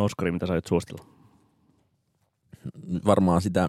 [0.00, 1.04] Oskari, mitä sä nyt suostella?
[3.06, 3.68] Varmaan sitä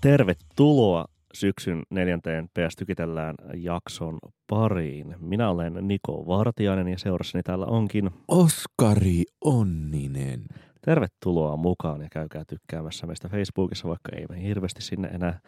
[0.00, 1.04] Tervetuloa
[1.34, 5.16] syksyn neljänteen PS Tykitellään jakson pariin.
[5.18, 10.44] Minä olen Niko Vartiainen ja seurassani täällä onkin Oskari Onninen.
[10.84, 15.40] Tervetuloa mukaan ja käykää tykkäämässä meistä Facebookissa, vaikka ei me hirveästi sinne enää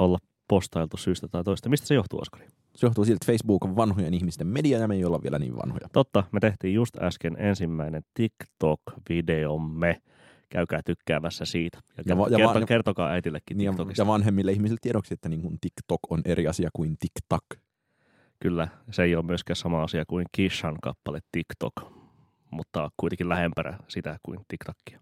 [0.00, 1.68] olla postailtu syystä tai toista.
[1.68, 2.46] Mistä se johtuu, Oskari?
[2.76, 5.56] Se johtuu siltä, että Facebook on vanhojen ihmisten media ja me ei olla vielä niin
[5.56, 5.88] vanhoja.
[5.92, 10.00] Totta, me tehtiin just äsken ensimmäinen TikTok-videomme.
[10.48, 11.78] Käykää tykkäämässä siitä.
[11.96, 14.02] Ja, Ja va- ja kerto, va- kertokaa äitillekin Niin ja, TikTokista.
[14.02, 17.44] ja vanhemmille ihmisille tiedoksi, että niin kuin TikTok on eri asia kuin TikTok.
[18.40, 21.72] Kyllä, se ei ole myöskään sama asia kuin Kishan kappale TikTok,
[22.50, 25.00] mutta kuitenkin lähempänä sitä kuin TikTokia.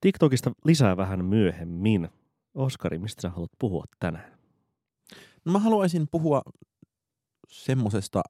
[0.00, 2.08] TikTokista lisää vähän myöhemmin.
[2.54, 4.38] Oskari, mistä sä haluat puhua tänään?
[5.44, 6.42] No mä haluaisin puhua
[7.48, 8.22] semmosesta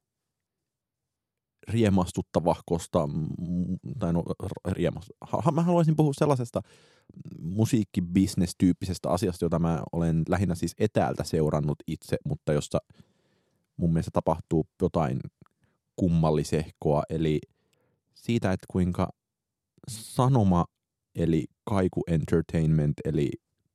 [1.68, 3.08] riemastuttavahkosta,
[3.98, 6.60] tai no r- riemas, ha, mä haluaisin puhua sellaisesta
[7.40, 12.78] musiikkibisnes-tyyppisestä asiasta, jota mä olen lähinnä siis etäältä seurannut itse, mutta jossa
[13.76, 15.20] mun mielestä tapahtuu jotain
[15.98, 17.40] kummallisehkoa, eli
[18.14, 19.08] siitä, että kuinka
[19.88, 20.64] Sanoma,
[21.14, 23.30] eli Kaiku Entertainment, eli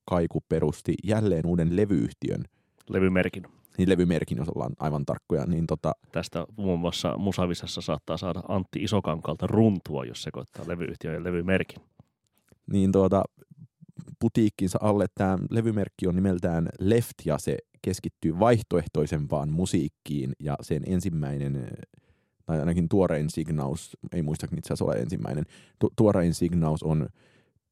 [0.05, 2.43] Kaiku perusti jälleen uuden levyyhtiön,
[2.89, 3.43] Levymerkin.
[3.77, 8.83] niin levymerkin, jos ollaan aivan tarkkoja, niin tota, Tästä muun muassa Musavisassa saattaa saada Antti
[8.83, 11.81] Isokankalta runtua, jos sekoittaa levyyhtiön ja levymerkin.
[12.71, 13.23] niin tuota,
[14.19, 21.67] putiikkinsa alle tämä levymerkki on nimeltään Left ja se keskittyy vaihtoehtoisempaan musiikkiin ja sen ensimmäinen
[22.45, 25.45] tai ainakin tuorein signaus, ei muista itse asiassa ole ensimmäinen,
[25.79, 27.07] tu- tuorein signaus on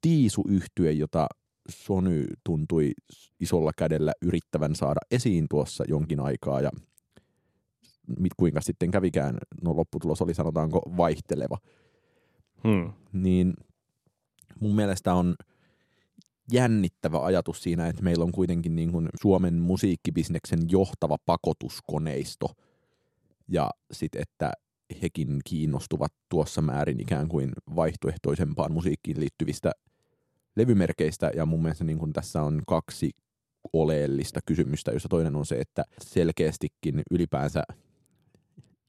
[0.02, 1.28] tiisu yhtye jota
[1.70, 2.92] Sony tuntui
[3.40, 6.70] isolla kädellä yrittävän saada esiin tuossa jonkin aikaa ja
[8.20, 11.58] mit, kuinka sitten kävikään, no lopputulos oli sanotaanko vaihteleva.
[12.64, 12.94] Hmm.
[13.14, 13.54] niin
[14.60, 15.36] mun mielestä on
[16.52, 22.48] jännittävä ajatus siinä, että meillä on kuitenkin niin kuin Suomen musiikkibisneksen johtava pakotuskoneisto
[23.52, 24.52] ja sitten, että
[25.02, 29.72] hekin kiinnostuvat tuossa määrin ikään kuin vaihtoehtoisempaan musiikkiin liittyvistä
[30.56, 33.12] levymerkeistä ja mun mielestä niin kuin tässä on kaksi
[33.74, 37.64] oleellista kysymystä, jossa toinen on se, että selkeästikin ylipäänsä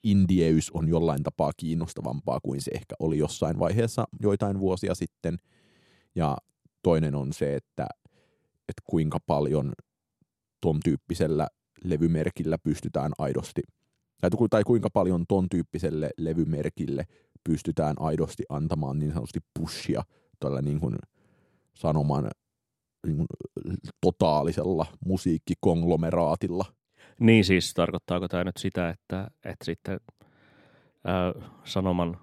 [0.04, 5.36] indieys on jollain tapaa kiinnostavampaa kuin se ehkä oli jossain vaiheessa joitain vuosia sitten.
[6.14, 6.36] Ja
[6.82, 7.86] toinen on se, että,
[8.68, 9.72] että kuinka paljon
[10.60, 11.48] ton tyyppisellä
[11.84, 13.62] levymerkillä pystytään aidosti,
[14.22, 17.05] tai, ku- tai kuinka paljon ton tyyppiselle levymerkille
[17.44, 20.03] pystytään aidosti antamaan niin sanotusti pushia
[20.41, 20.97] tällä niin kuin
[21.75, 22.31] sanoman
[23.06, 23.27] niin kuin
[24.00, 26.65] totaalisella musiikkikonglomeraaatilla.
[27.21, 30.00] Niin siis tarkoittaako tämä nyt sitä, että, että sitten
[31.04, 31.33] ää,
[31.65, 32.21] Sanoman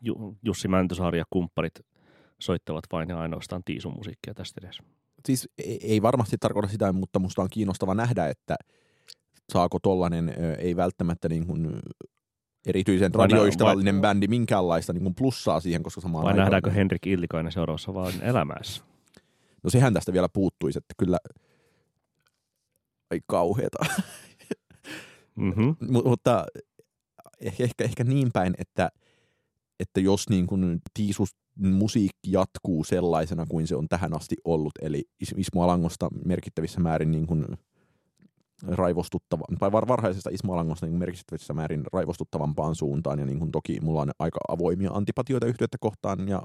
[0.00, 1.80] Ju, Jussi Mäntysaari ja kumpparit
[2.38, 4.78] soittavat vain ja ainoastaan tiisun musiikkia tästä edes?
[5.26, 8.56] siis ei ei varmasti tarkoita sitä, mutta musta on kiinnostava nähdä, että
[9.52, 11.78] saako tollanen ei välttämättä niin kuin
[12.66, 16.44] erityisen Vai radioystävällinen bändi minkäänlaista niin kuin plussaa siihen, koska samaan Vai aikaan...
[16.44, 18.82] nähdäänkö Henrik Illikainen seuraavassa vaan elämässä?
[19.62, 21.18] No sehän tästä vielä puuttuisi, että kyllä...
[23.10, 23.78] Ai kauheeta.
[25.36, 25.76] Mm-hmm.
[25.80, 26.46] M- mutta
[27.40, 28.90] ehkä, ehkä, ehkä niin päin, että,
[29.80, 35.04] että jos niin kuin Tiisus musiikki jatkuu sellaisena kuin se on tähän asti ollut, eli
[35.20, 37.46] Is- Ismo Alangosta merkittävissä määrin niin kuin
[38.62, 43.80] raivostuttava, tai var, varhaisesta Ismo Alangosta niin merkittävissä määrin raivostuttavampaan suuntaan, ja niin kuin toki
[43.80, 46.42] mulla on aika avoimia antipatioita yhtiötä kohtaan, ja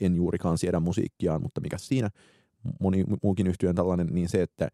[0.00, 2.10] en juurikaan siedä musiikkiaan, mutta mikä siinä,
[2.80, 4.68] moni muukin yhtiön tällainen, niin se, että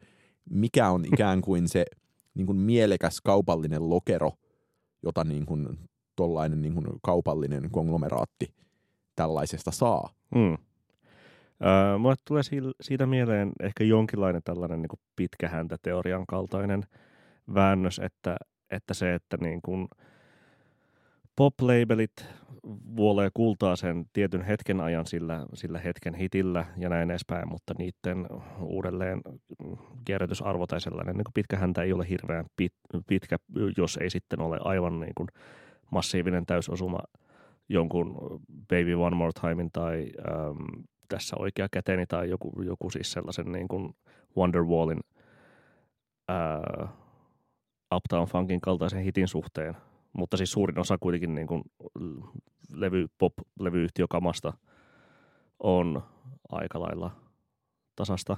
[0.51, 1.85] mikä on ikään kuin se
[2.35, 4.33] niin kuin mielekäs kaupallinen lokero,
[5.03, 5.79] jota niin kuin
[6.17, 8.55] tollainen niin kuin kaupallinen konglomeraatti
[9.17, 10.11] tällaisesta saa.
[10.35, 10.57] Mm.
[11.99, 12.43] Mulle tulee
[12.81, 16.83] siitä mieleen ehkä jonkinlainen tällainen niin pitkähäntäteorian kaltainen
[17.55, 18.37] väännös, että,
[18.71, 19.89] että se, että niin kuin
[21.37, 22.27] pop-labelit
[22.97, 28.27] vuolee kultaa sen tietyn hetken ajan sillä, sillä hetken hitillä ja näin edespäin, mutta niiden
[28.61, 29.21] uudelleen
[30.05, 32.73] kierrätysarvo tai sellainen niin pitkähäntä ei ole hirveän pit,
[33.07, 33.37] pitkä,
[33.77, 35.29] jos ei sitten ole aivan niin kuin
[35.91, 36.99] massiivinen täysosuma
[37.69, 43.53] jonkun Baby One More Timein tai äm, tässä oikea käteni tai joku, joku siis sellaisen
[43.53, 43.97] niin kuin
[44.37, 45.01] Wonderwallin
[46.29, 46.89] ää,
[47.95, 49.77] Uptown Funkin kaltaisen hitin suhteen.
[50.13, 51.63] Mutta siis suurin osa kuitenkin niin kuin
[52.73, 54.53] levy, pop-levyyhtiökamasta
[55.59, 56.03] on
[56.49, 57.11] aika lailla
[57.97, 58.37] tasasta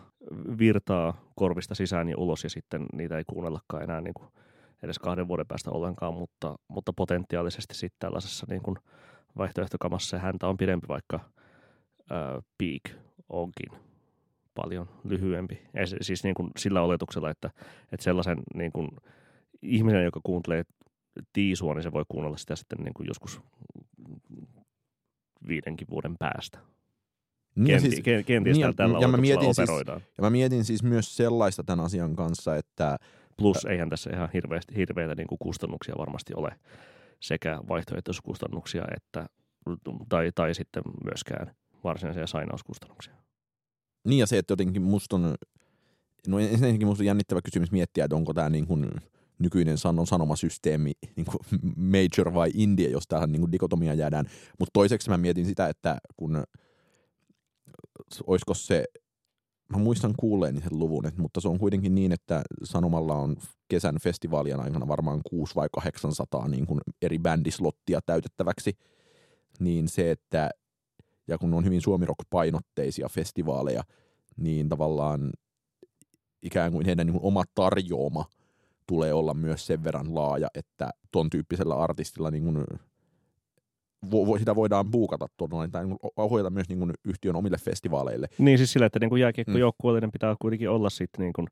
[0.58, 4.28] virtaa korvista sisään ja ulos ja sitten niitä ei kuunnellakaan enää niin kuin
[4.82, 8.76] edes kahden vuoden päästä ollenkaan, mutta, mutta potentiaalisesti sitten tällaisessa niin kuin
[9.38, 11.20] vaihtoehtokamassa se häntä on pidempi, vaikka
[12.10, 13.80] ää, peak onkin
[14.54, 15.58] paljon lyhyempi.
[15.74, 17.50] Ja siis niin kuin sillä oletuksella, että,
[17.92, 18.88] että sellaisen niin kuin
[19.62, 20.62] ihminen, joka kuuntelee
[21.32, 23.40] tiisua, niin se voi kuunnella sitä sitten niin kuin joskus
[25.48, 26.58] viidenkin vuoden päästä.
[27.54, 31.16] Niin Kenti, siis, kenties niin, tällä ja mä mietin siis, ja mä mietin siis myös
[31.16, 32.96] sellaista tämän asian kanssa, että...
[33.36, 36.58] Plus eihän tässä ihan hirveästi, hirveitä niin kuin kustannuksia varmasti ole
[37.20, 39.26] sekä vaihtoehtoiskustannuksia että,
[40.08, 41.54] tai, tai sitten myöskään
[41.86, 43.14] varsinaisia sainauskustannuksia.
[44.04, 45.34] Niin ja se, että jotenkin musta on,
[46.28, 48.66] no ensinnäkin musta on jännittävä kysymys miettiä, että onko tämä niin
[49.38, 54.26] nykyinen sanon sanomasysteemi niin kuin major vai indie, jos tähän niin dikotomia jäädään.
[54.58, 56.44] Mutta toiseksi mä mietin sitä, että kun
[58.26, 58.84] olisiko se,
[59.68, 63.36] mä muistan kuulleeni sen luvun, että, mutta se on kuitenkin niin, että Sanomalla on
[63.68, 68.78] kesän festivaalien aikana varmaan 6 vai 800 niin kuin eri bändislottia täytettäväksi,
[69.60, 70.50] niin se, että
[71.28, 73.82] ja kun on hyvin suomirock-painotteisia festivaaleja,
[74.36, 75.30] niin tavallaan
[76.42, 78.24] ikään kuin heidän niin kuin oma tarjoama
[78.86, 82.64] tulee olla myös sen verran laaja, että ton tyyppisellä artistilla niin kuin,
[84.10, 88.28] vo, sitä voidaan buukata tuolla, tai niin ohjata myös niin kuin yhtiön omille festivaaleille.
[88.38, 90.12] Niin siis sillä, että niin jääkiekkojoukkueiden mm.
[90.12, 91.46] pitää kuitenkin olla sitten niin kuin,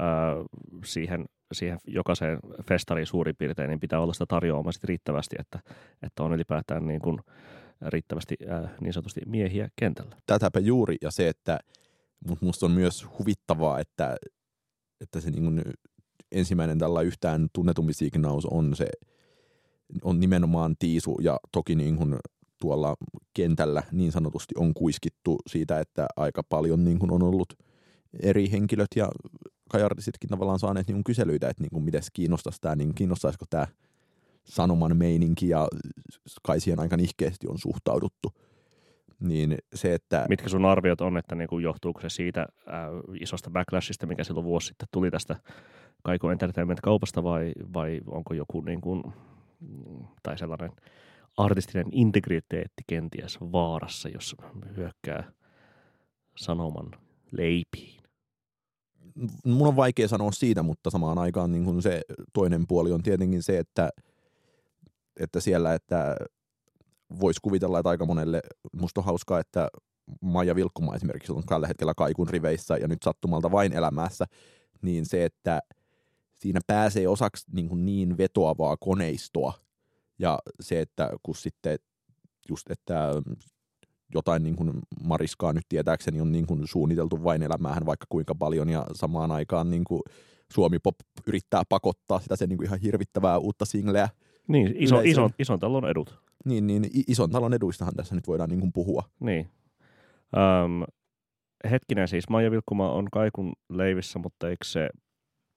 [0.00, 0.44] äh,
[0.84, 2.38] siihen, siihen jokaiseen
[2.68, 5.60] festariin suurin piirtein, niin pitää olla sitä tarjoamaa riittävästi, että,
[6.02, 7.18] että on ylipäätään niin kuin,
[7.80, 10.16] riittävästi äh, niin sanotusti miehiä kentällä.
[10.26, 11.58] Tätäpä juuri, ja se, että
[12.40, 14.16] musta on myös huvittavaa, että,
[15.00, 15.62] että se niin
[16.32, 18.88] ensimmäinen tällä yhtään tunnetumpi signaus on se,
[20.02, 22.16] on nimenomaan Tiisu, ja toki niin kuin
[22.60, 22.96] tuolla
[23.34, 27.52] kentällä niin sanotusti on kuiskittu siitä, että aika paljon niin kuin on ollut
[28.22, 29.08] eri henkilöt ja
[29.70, 33.66] kajartisitkin tavallaan saaneet niin kyselyitä, että niin kuin mites kiinnostaisi tämä, niin kiinnostaisiko tämä
[34.48, 35.68] sanoman meininki ja
[36.42, 38.32] kai siihen aika nihkeästi on suhtauduttu.
[39.20, 40.26] Niin se, että...
[40.28, 42.74] Mitkä sun arviot on, että niin kuin johtuuko se siitä äh,
[43.20, 45.36] isosta backlashista, mikä silloin vuosi sitten tuli tästä
[46.02, 49.02] Kaiko Entertainment-kaupasta vai, vai onko joku niin kuin,
[50.22, 50.70] tai sellainen
[51.36, 54.36] artistinen integriteetti kenties vaarassa, jos
[54.76, 55.32] hyökkää
[56.36, 56.90] sanoman
[57.32, 58.02] leipiin?
[59.44, 62.00] Mun on vaikea sanoa siitä, mutta samaan aikaan niin kuin se
[62.32, 63.90] toinen puoli on tietenkin se, että–
[65.18, 66.16] että siellä, että
[67.20, 68.40] voisi kuvitella, että aika monelle,
[68.72, 69.68] musta on hauskaa, että
[70.20, 74.24] Maija Vilkkuma esimerkiksi on tällä hetkellä Kaikun riveissä ja nyt sattumalta vain elämässä,
[74.82, 75.60] niin se, että
[76.38, 79.52] siinä pääsee osaksi niin, kuin niin vetoavaa koneistoa
[80.18, 81.78] ja se, että kun sitten
[82.48, 83.10] just, että
[84.14, 84.72] jotain niin kuin
[85.04, 89.70] Mariskaa nyt tietääkseni on niin kuin suunniteltu vain elämään vaikka kuinka paljon ja samaan aikaan
[89.70, 90.02] niin kuin
[90.52, 90.94] Suomi Pop
[91.26, 94.08] yrittää pakottaa sitä sen niin kuin ihan hirvittävää uutta singleä
[94.48, 96.22] niin, iso, ison, ison talon edut.
[96.44, 99.02] Niin, niin, ison talon eduistahan tässä nyt voidaan niin kuin puhua.
[99.20, 99.50] Niin.
[100.36, 100.82] Öm,
[101.70, 104.88] hetkinen siis, Maija Vilkkuma on Kaikun leivissä, mutta eikö se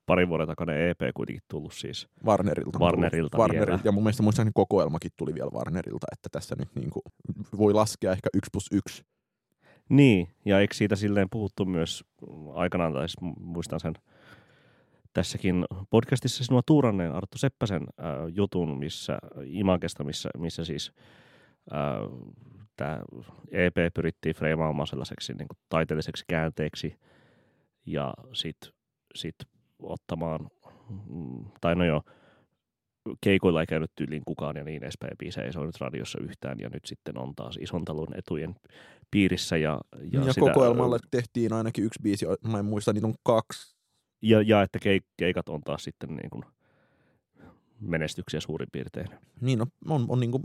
[0.05, 2.79] parin vuoden takainen EP kuitenkin tullut siis Warnerilta.
[2.79, 3.81] Warnerilta Warnerilta.
[3.87, 7.03] Ja mun mielestä muistaakseni kokoelmakin tuli vielä Warnerilta, että tässä nyt niin kuin
[7.57, 9.03] voi laskea ehkä yksi plus yksi.
[9.89, 12.03] Niin, ja eikö siitä silleen puhuttu myös
[12.53, 13.05] aikanaan, tai
[13.39, 13.93] muistan sen
[15.13, 20.91] tässäkin podcastissa sinua tuuranneen Arttu Seppäsen äh, jutun, missä Imagesta, missä, missä siis
[21.73, 21.79] äh,
[22.77, 23.01] tämä
[23.51, 26.95] EP pyrittiin freimaamaan sellaiseksi niin kuin taiteelliseksi käänteeksi
[27.85, 28.71] ja sitten
[29.15, 29.35] sit
[29.79, 30.49] ottamaan,
[31.09, 32.01] mm, tai no joo,
[33.21, 35.17] keikoilla ei käynyt tyyliin kukaan ja niin edespäin.
[35.17, 38.55] Biisejä ei soinut radiossa yhtään ja nyt sitten on taas ison talon etujen
[39.11, 39.57] piirissä.
[39.57, 39.79] Ja,
[40.11, 43.80] ja, ja sitä, kokoelmalle tehtiin ainakin yksi biisi, mä en muista, niitä on kaksi
[44.21, 46.43] ja, ja että keik, keikat on taas sitten niin kuin
[47.81, 49.07] menestyksiä suurin piirtein.
[49.41, 50.43] Niin, no, on, on niin kuin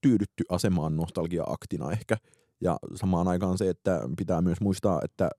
[0.00, 2.16] tyydytty asemaan nostalgia-aktina ehkä.
[2.60, 5.30] Ja samaan aikaan se, että pitää myös muistaa, että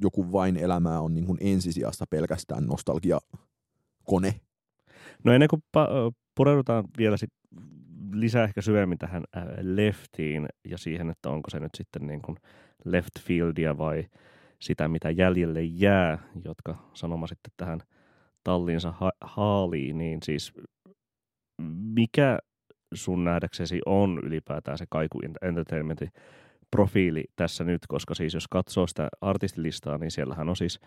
[0.00, 4.40] joku vain elämää on niin kuin ensisijassa pelkästään nostalgia-kone.
[5.24, 7.30] No ennen kuin pa- pureudutaan vielä sit
[8.12, 9.24] lisää ehkä syvemmin tähän
[9.60, 12.36] leftiin ja siihen, että onko se nyt sitten niin kuin
[12.84, 14.04] left fieldia vai–
[14.64, 17.80] sitä, mitä jäljelle jää, jotka sanoma sitten tähän
[18.44, 20.52] talliinsa ha- haaliin, niin siis
[21.94, 22.38] mikä
[22.94, 26.12] sun nähdäksesi on ylipäätään se Kaiku Entertainmentin
[26.70, 30.80] profiili tässä nyt, koska siis jos katsoo sitä artistilistaa, niin siellähän on siis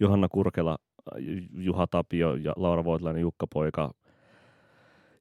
[0.00, 0.78] Johanna Kurkela,
[1.52, 3.90] Juha Tapio ja Laura Voitilainen, Jukka Poika,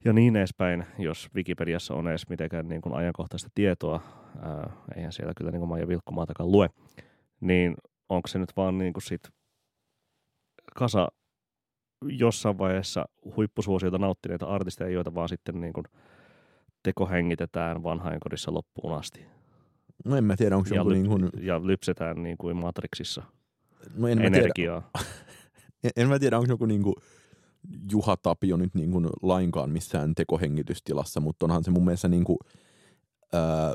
[0.05, 4.01] ja niin edespäin, jos Wikipediassa on edes mitenkään niin kuin ajankohtaista tietoa,
[4.41, 6.69] ää, eihän siellä kyllä niin kuin Maija Vilkkumaatakaan lue,
[7.41, 7.75] niin
[8.09, 9.29] onko se nyt vaan niin kuin sit
[10.75, 11.07] kasa
[12.07, 13.05] jossain vaiheessa
[13.35, 15.85] huippusuosiota nauttineita artisteja, joita vaan sitten niin kuin
[16.83, 19.25] tekohengitetään vanhainkodissa loppuun asti.
[20.05, 22.57] No en mä tiedä, onko se ja, joku lyp- niin kuin, ja lypsetään niin kuin
[22.57, 23.23] Matrixissa
[23.95, 24.91] no en mä tiedä, energiaa.
[25.83, 26.95] en, en mä tiedä, onko joku niin kuin
[27.91, 32.37] Juha Tapio nyt niin kuin lainkaan missään tekohengitystilassa, mutta onhan se mun mielestä niin kuin,
[33.33, 33.73] ää,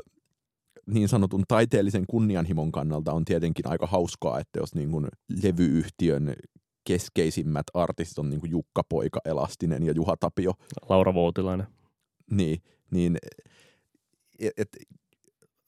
[0.93, 5.07] niin sanotun taiteellisen kunnianhimon kannalta on tietenkin aika hauskaa, että jos niin kuin
[5.43, 6.33] levyyhtiön
[6.83, 10.53] keskeisimmät artistit on niin kuin Jukka Poika Elastinen ja Juha Tapio,
[10.89, 11.67] Laura Voutilainen.
[12.31, 13.17] niin, niin
[14.39, 14.69] et, et,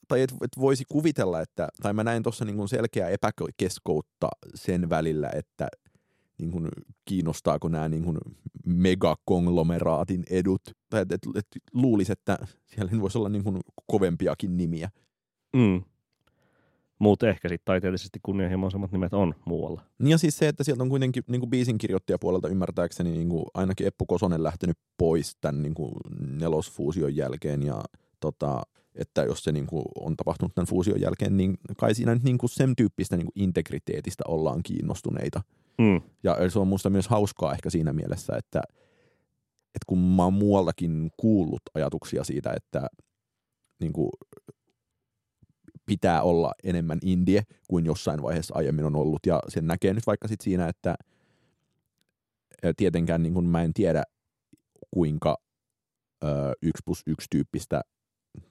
[0.08, 5.30] tai et, et voisi kuvitella, että, tai mä näin tuossa niin selkeää epäkeskoutta sen välillä,
[5.34, 5.68] että
[6.38, 6.68] niin kuin,
[7.04, 8.18] kiinnostaako nämä niin kuin
[8.66, 14.90] megakonglomeraatin edut, tai että et, et, luulisi, että siellä voisi olla niin kuin kovempiakin nimiä.
[15.56, 15.82] Mm.
[16.98, 19.82] Mutta ehkä sitten taiteellisesti kunnianhimoisemmat nimet on muualla.
[19.98, 23.44] Niin ja siis se, että sieltä on kuitenkin niin kuin biisin kirjoittajapuolelta ymmärtääkseni niin kuin
[23.54, 25.92] ainakin Eppu Kosonen lähtenyt pois tämän niin kuin
[26.38, 27.82] nelosfuusion jälkeen ja
[28.20, 28.62] tota,
[28.94, 32.38] että jos se niin kuin on tapahtunut tämän fuusion jälkeen, niin kai siinä nyt niin
[32.38, 35.42] kuin sen tyyppistä niin kuin integriteetistä ollaan kiinnostuneita.
[35.78, 36.00] Mm.
[36.22, 38.62] Ja se on musta myös hauskaa ehkä siinä mielessä, että,
[39.64, 42.86] että kun mä oon muualtakin kuullut ajatuksia siitä, että
[43.80, 44.10] niin kuin
[45.86, 49.26] pitää olla enemmän indie kuin jossain vaiheessa aiemmin on ollut.
[49.26, 50.94] Ja sen näkee nyt vaikka sit siinä, että
[52.76, 54.04] tietenkään niin kuin mä en tiedä,
[54.90, 55.36] kuinka
[56.24, 56.26] ö,
[56.62, 57.80] yksi plus yksi tyyppistä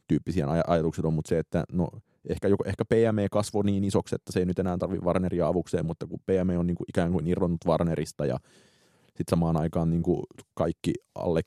[0.07, 1.87] tyyppisiä aj- ajatukset on, mutta se, että no,
[2.29, 5.85] ehkä, joko, ehkä PME kasvoi niin isoksi, että se ei nyt enää tarvitse Warneria avukseen,
[5.85, 8.37] mutta kun PME on niin kuin ikään kuin irronnut Warnerista ja
[9.07, 10.23] sitten samaan aikaan niin kuin
[10.53, 11.41] kaikki alle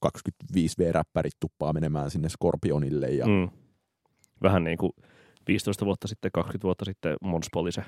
[0.00, 3.48] 25 V-räppärit tuppaa menemään sinne Scorpionille ja Mm.
[4.42, 4.92] Vähän niin kuin
[5.48, 7.82] 15 vuotta sitten, 20 vuotta sitten Monspol oli se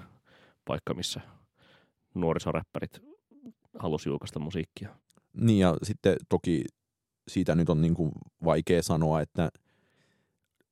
[0.64, 1.20] paikka, missä
[2.14, 3.02] nuorisoräppärit
[3.78, 4.96] halusi julkaista musiikkia.
[5.32, 6.64] Niin ja sitten toki
[7.28, 8.12] siitä nyt on niin kuin
[8.44, 9.50] vaikea sanoa, että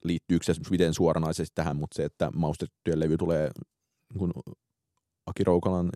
[0.05, 3.51] liittyykö se miten suoranaisesti tähän, mutta se, että maustettujen levy tulee
[4.13, 4.33] niin kuin
[5.27, 5.91] Aki Roukalan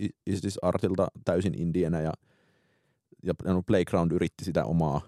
[0.00, 2.12] I- Is This Artilta täysin indienä ja,
[3.22, 3.34] ja
[3.66, 5.00] Playground yritti sitä omaa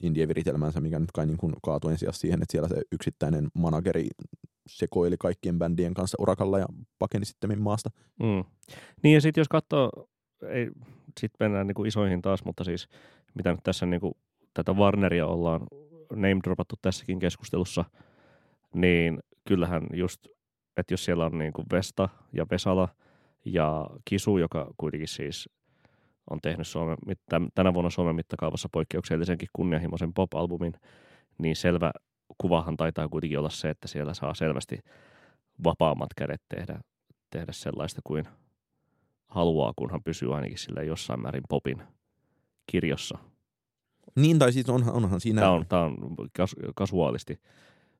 [0.00, 4.08] indie-viritelmänsä, mikä nyt kai niin kuin kaatui ensin siihen, että siellä se yksittäinen manageri
[4.66, 6.66] sekoili kaikkien bändien kanssa urakalla ja
[6.98, 7.90] pakeni sitten maasta.
[8.20, 8.44] Mm.
[9.02, 9.90] Niin ja sitten jos katsoo,
[10.48, 10.70] ei,
[11.20, 12.88] sitten mennään niin kuin isoihin taas, mutta siis
[13.34, 14.14] mitä nyt tässä niin kuin,
[14.54, 15.60] tätä Warneria ollaan
[16.12, 17.84] name dropattu tässäkin keskustelussa,
[18.74, 19.18] niin
[19.48, 20.26] kyllähän just,
[20.76, 22.88] että jos siellä on niin kuin Vesta ja Vesala
[23.44, 25.48] ja Kisu, joka kuitenkin siis
[26.30, 26.96] on tehnyt Suomen,
[27.54, 30.72] tänä vuonna Suomen mittakaavassa poikkeuksellisenkin kunnianhimoisen pop-albumin,
[31.38, 31.90] niin selvä
[32.38, 34.78] kuvahan taitaa kuitenkin olla se, että siellä saa selvästi
[35.64, 36.80] vapaammat kädet tehdä,
[37.30, 38.24] tehdä sellaista kuin
[39.26, 41.82] haluaa, kunhan pysyy ainakin sille jossain määrin popin
[42.66, 43.18] kirjossa.
[44.16, 45.40] Niin, tai siis onhan, onhan siinä...
[45.40, 45.96] Tämä on, tämä on
[46.36, 47.40] kas, kasuaalisti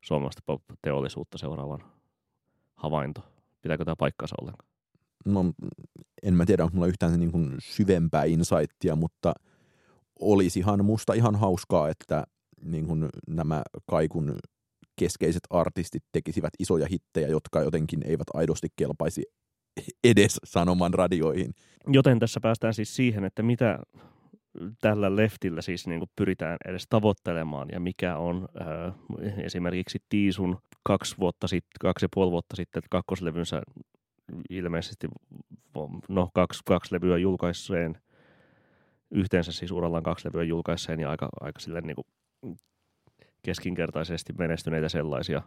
[0.01, 1.85] suomalaista pop-teollisuutta seuraavan
[2.75, 3.21] havainto.
[3.63, 4.75] Pitääkö tämä paikkansa ollenkaan?
[5.25, 5.45] no,
[6.23, 9.35] en mä tiedä, onko mulla yhtään niin kuin syvempää insightia, mutta
[10.21, 12.25] olisihan musta ihan hauskaa, että
[12.65, 14.39] niin kuin nämä kaikun
[14.99, 19.23] keskeiset artistit tekisivät isoja hittejä, jotka jotenkin eivät aidosti kelpaisi
[20.05, 21.55] edes sanoman radioihin.
[21.87, 23.79] Joten tässä päästään siis siihen, että mitä
[24.81, 28.95] tällä leftillä siis niin kuin pyritään edes tavoittelemaan ja mikä on äh,
[29.45, 33.63] esimerkiksi Tiisun kaksi, vuotta sit, kaksi ja puoli vuotta sitten kakkoslevynsä
[34.51, 35.09] ilmeisesti
[36.09, 37.99] no, kaksi, kaksi levyä julkaisseen,
[39.11, 42.07] yhteensä siis urallaan kaksi levyä julkaisseen ja aika, aika silleen niin kuin
[43.45, 45.43] keskinkertaisesti menestyneitä sellaisia,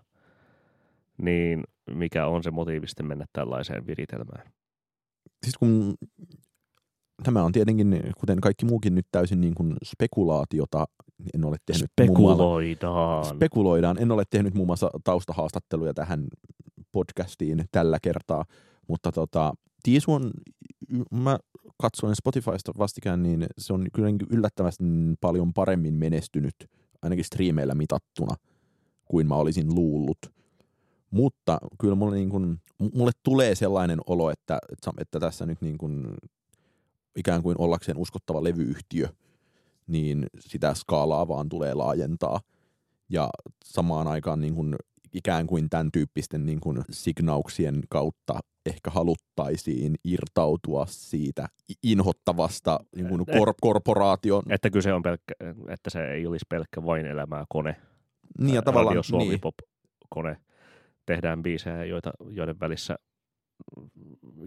[1.18, 4.52] niin mikä on se motiivi sitten mennä tällaiseen viritelmään?
[5.44, 5.96] Siis kun
[7.24, 10.86] tämä on tietenkin, kuten kaikki muukin nyt täysin niin kuin spekulaatiota,
[11.34, 13.26] en ole tehnyt Spekuloidaan.
[13.26, 14.02] spekuloidaan.
[14.02, 16.28] En ole tehnyt muun muassa taustahaastatteluja tähän
[16.92, 18.46] podcastiin tällä kertaa,
[18.88, 20.32] mutta tota, Tiisu on,
[21.12, 21.40] mä
[21.82, 24.84] katsoin Spotifysta vastikään, niin se on kyllä yllättävästi
[25.22, 26.56] paljon paremmin menestynyt,
[27.02, 28.36] ainakin striimeillä mitattuna,
[29.06, 30.18] kuin mä olisin luullut.
[31.12, 32.62] Mutta kyllä mulle, niin kuin,
[32.94, 34.60] mulle tulee sellainen olo, että,
[34.98, 36.08] että tässä nyt niin kuin,
[37.16, 39.08] ikään kuin ollakseen uskottava levyyhtiö,
[39.88, 42.40] niin sitä skaalaa vaan tulee laajentaa.
[43.10, 43.30] Ja
[43.66, 44.76] samaan aikaan niin kuin
[45.14, 51.48] ikään kuin tämän tyyppisten niin kuin signauksien kautta ehkä haluttaisiin irtautua siitä
[51.84, 54.44] inhottavasta niin kuin kor- korporaation.
[54.50, 55.34] Että kyse on pelkkä,
[55.68, 57.76] että se ei olisi pelkkä vain elämää kone.
[58.40, 59.40] Niin ja tavallaan, Radio Suomi niin.
[59.40, 59.56] Pop
[60.10, 60.38] kone.
[61.06, 62.96] Tehdään biisejä, joita, joiden välissä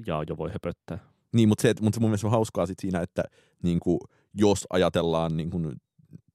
[0.07, 0.99] jaa jo voi höpöttää.
[1.35, 3.23] Niin, mutta se, mutta se mun mielestä on hauskaa sit siinä, että
[3.63, 3.99] niin kuin,
[4.35, 5.77] jos ajatellaan niin kuin,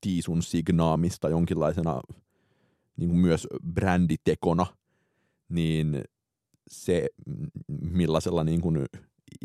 [0.01, 2.01] Tiisun signaamista jonkinlaisena
[2.97, 4.65] niin kuin myös bränditekona,
[5.49, 6.03] niin
[6.67, 7.07] se
[7.81, 8.85] millaisella niin kuin,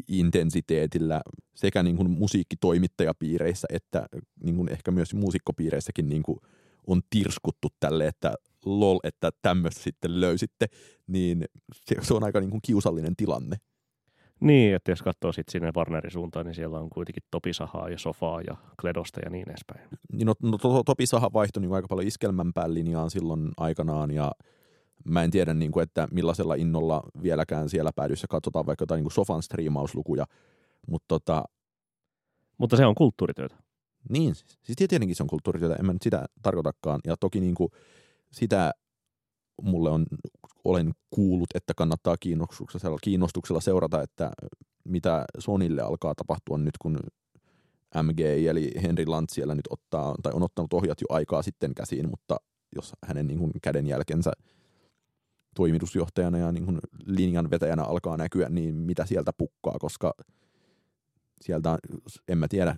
[0.09, 1.21] intensiteetillä
[1.55, 4.07] sekä niin kuin, musiikkitoimittajapiireissä että
[4.45, 6.39] niin kuin, ehkä myös muusikkopiireissäkin niin kuin,
[6.87, 10.67] on tirskuttu tälle, että lol, että tämmöistä sitten löysitte,
[11.07, 11.45] niin
[11.87, 13.57] se, se on aika niin kuin, kiusallinen tilanne.
[14.41, 18.41] Niin, että jos katsoo sitten sinne Warnerin suuntaan, niin siellä on kuitenkin topisahaa ja sofaa
[18.41, 19.89] ja kledosta ja niin edespäin.
[20.13, 24.33] Niin no, no to, Topi Saha vaihtoi niin aika paljon iskelmänpään linjaan silloin aikanaan ja
[25.05, 29.05] mä en tiedä, niin kuin, että millaisella innolla vieläkään siellä päädyssä katsotaan vaikka jotain niin
[29.05, 30.25] kuin sofan striimauslukuja,
[30.89, 31.45] mutta tota,
[32.59, 33.57] Mutta se on kulttuurityötä.
[34.09, 37.71] niin, siis tietenkin se on kulttuurityötä, en mä nyt sitä tarkoitakaan ja toki niin kuin,
[38.33, 38.73] sitä
[39.63, 40.07] mulle on,
[40.65, 44.31] olen kuullut, että kannattaa kiinnostuksella, kiinnostuksella seurata, että
[44.85, 46.99] mitä Sonille alkaa tapahtua nyt, kun
[48.03, 52.11] MGI eli Henry Lantz siellä nyt ottaa, tai on ottanut ohjat jo aikaa sitten käsiin,
[52.11, 52.37] mutta
[52.77, 54.33] jos hänen niin kuin kädenjälkensä
[55.55, 60.15] toimitusjohtajana ja niin kuin linjan vetäjänä alkaa näkyä, niin mitä sieltä pukkaa, koska
[61.41, 61.79] sieltä,
[62.29, 62.77] en mä tiedä,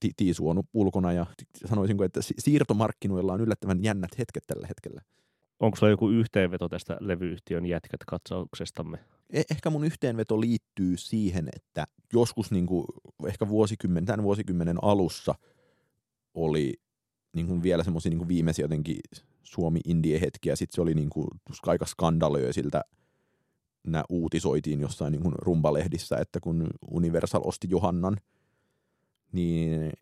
[0.00, 1.26] ti- Tiisu on ulkona ja
[1.66, 5.02] sanoisinko, että si- siirtomarkkinoilla on yllättävän jännät hetket tällä hetkellä.
[5.60, 8.98] Onko sulla joku yhteenveto tästä levyyhtiön jätkät katsauksestamme?
[9.30, 12.84] E- ehkä mun yhteenveto liittyy siihen, että joskus niin kuin,
[13.26, 15.34] ehkä vuosikymmen, tämän vuosikymmenen alussa
[16.34, 16.74] oli
[17.34, 19.00] niin kuin vielä semmoisia niin viimeisiä jotenkin
[19.42, 20.56] suomi indie hetkiä.
[20.56, 21.28] Sitten se oli niin kuin,
[21.66, 22.82] aika skandalöisiltä
[23.86, 28.16] nämä uutisoitiin jossain niin kuin rumbalehdissä, että kun Universal osti Johannan,
[29.32, 29.92] niin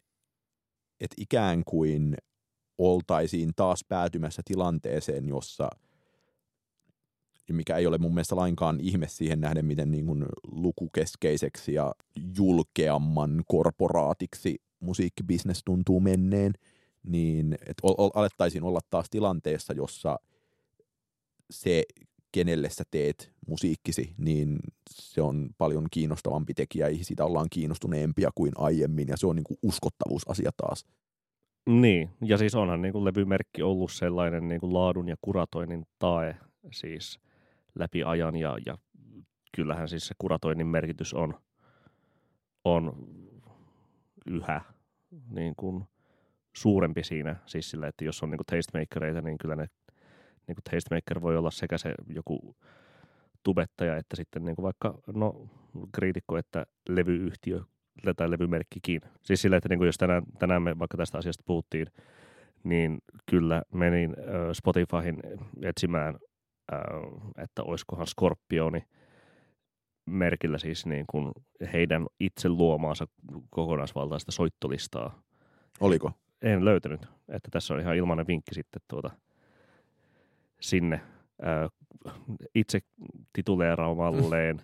[1.01, 2.17] että ikään kuin
[2.79, 5.69] oltaisiin taas päätymässä tilanteeseen, jossa
[7.53, 11.95] mikä ei ole mun mielestä lainkaan ihme siihen nähden, miten niin kuin lukukeskeiseksi ja
[12.39, 16.53] julkeamman korporaatiksi musiikkibisnes tuntuu menneen,
[17.03, 20.19] niin että alettaisiin olla taas tilanteessa, jossa
[21.51, 21.85] se,
[22.33, 24.59] kenelle sä teet musiikkisi, niin
[24.91, 29.59] se on paljon kiinnostavampi tekijä, siitä ollaan kiinnostuneempia kuin aiemmin, ja se on niin kuin
[29.63, 30.85] uskottavuusasia taas.
[31.67, 36.37] Niin, ja siis onhan niin kuin levymerkki ollut sellainen niin kuin laadun ja kuratoinnin tae
[36.73, 37.21] siis
[37.75, 38.79] läpi ajan, ja, ja
[39.57, 41.35] kyllähän siis se kuratoinnin merkitys on,
[42.65, 42.93] on
[44.27, 44.61] yhä
[45.31, 45.85] niin kuin
[46.57, 49.67] suurempi siinä, siis sillä, että jos on niin kuin tastemakereita, niin kyllä ne
[50.49, 52.57] niin kuin tastemaker voi olla sekä se joku
[53.43, 55.49] tubettaja, että sitten niin kuin vaikka no,
[55.93, 57.61] kriitikko, että levyyhtiö
[58.17, 59.01] tai levymerkkikin.
[59.23, 61.87] Siis sillä, että niin kuin jos tänään, tänään me vaikka tästä asiasta puhuttiin,
[62.65, 62.99] niin
[63.31, 65.21] kyllä menin äh, Spotifyhin
[65.63, 66.19] etsimään,
[66.73, 66.81] äh,
[67.39, 68.85] että olisikohan Scorpioni
[70.07, 71.33] merkillä siis niin kuin
[71.73, 73.07] heidän itse luomaansa
[73.51, 75.23] kokonaisvaltaista soittolistaa.
[75.81, 76.13] Oliko?
[76.43, 79.11] En löytänyt, että tässä on ihan ilmainen vinkki sitten tuota
[80.61, 81.01] sinne
[81.47, 81.71] äh,
[82.55, 82.81] itse
[83.33, 84.61] tituleeraamalleen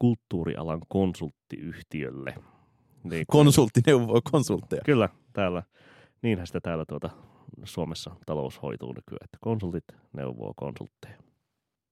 [0.00, 2.34] kulttuurialan konsulttiyhtiölle.
[3.04, 4.82] Niin, Konsultti neuvoo konsultteja.
[4.84, 5.62] Kyllä, täällä.
[6.22, 7.10] Niinhän sitä täällä tuota
[7.64, 11.18] Suomessa talous hoituu nykyään, että konsultit neuvoo konsultteja.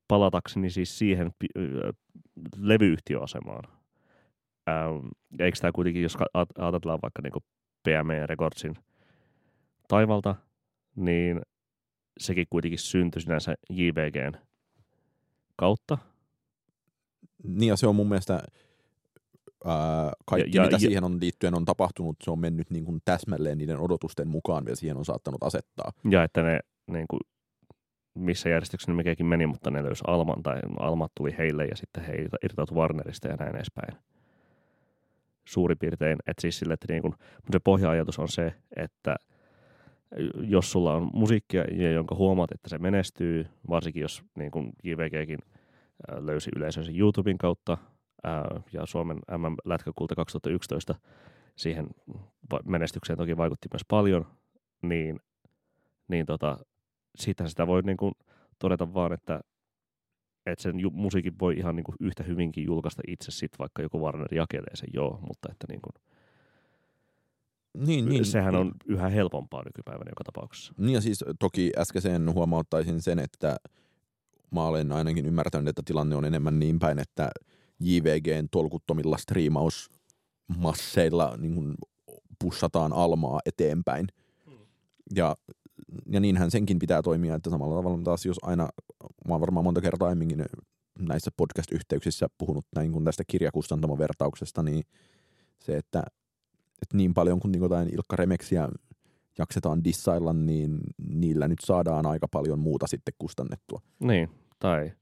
[0.08, 1.30] Palatakseni siis siihen
[2.56, 3.64] levyyhtiöasemaan.
[4.68, 5.06] Ähm,
[5.38, 7.32] eikö tämä kuitenkin, jos ajatellaan vaikka niin
[7.82, 8.74] PME Recordsin
[9.88, 10.34] taivalta,
[10.96, 11.40] niin
[12.18, 14.32] sekin kuitenkin syntyi sinänsä JVGn
[15.56, 15.98] kautta.
[17.44, 18.42] Niin ja se on mun mielestä
[19.64, 22.84] ää, kaikki, ja, ja, mitä ja, siihen on liittyen on tapahtunut, se on mennyt niin
[22.84, 25.92] kuin täsmälleen niiden odotusten mukaan vielä siihen on saattanut asettaa.
[26.10, 27.20] Ja että ne niin kuin,
[28.14, 32.04] missä järjestyksessä ne mikäkin meni, mutta ne löysi Alman tai Alma tuli heille ja sitten
[32.04, 33.98] he irtautui Warnerista ja näin edespäin.
[35.44, 39.16] Suurin piirtein, että siis sille, että niin kuin, mutta se pohja-ajatus on se, että
[40.40, 45.38] jos sulla on musiikkia, jonka huomaat, että se menestyy, varsinkin jos niin kuin JVGkin
[46.18, 47.78] löysi yleisönsä YouTuben kautta
[48.72, 50.94] ja Suomen MM-lätkäkulta 2011
[51.56, 51.88] siihen
[52.64, 54.26] menestykseen toki vaikutti myös paljon,
[54.82, 55.20] niin,
[56.08, 56.58] niin tota,
[57.16, 58.12] siitähän sitä voi niin kuin
[58.58, 59.40] todeta vaan, että,
[60.46, 64.00] että sen ju- musiikin voi ihan niin kuin yhtä hyvinkin julkaista itse sit, vaikka joku
[64.00, 65.92] Warner jakelee sen joo, mutta että niin kuin,
[67.86, 70.72] niin, niin, sehän on yhä helpompaa nykypäivänä joka tapauksessa.
[70.78, 73.56] Niin ja siis toki äskeiseen huomauttaisin sen, että
[74.50, 77.30] mä olen ainakin ymmärtänyt, että tilanne on enemmän niin päin, että
[77.80, 81.74] JVGn tolkuttomilla striimausmasseilla niin kuin
[82.38, 84.06] pussataan almaa eteenpäin.
[85.14, 85.36] Ja,
[86.06, 88.68] ja niinhän senkin pitää toimia, että samalla tavalla taas jos aina,
[89.28, 90.44] mä oon varmaan monta kertaa aiemminkin
[90.98, 94.84] näissä podcast-yhteyksissä puhunut näin kuin tästä kirjakustantamovertauksesta, niin
[95.58, 96.02] se, että,
[96.82, 98.68] että niin paljon kuin niin jotain Ilkka Remeksiä
[99.38, 103.80] jaksetaan dissailla, niin niillä nyt saadaan aika paljon muuta sitten kustannettua.
[104.00, 104.92] Niin, tai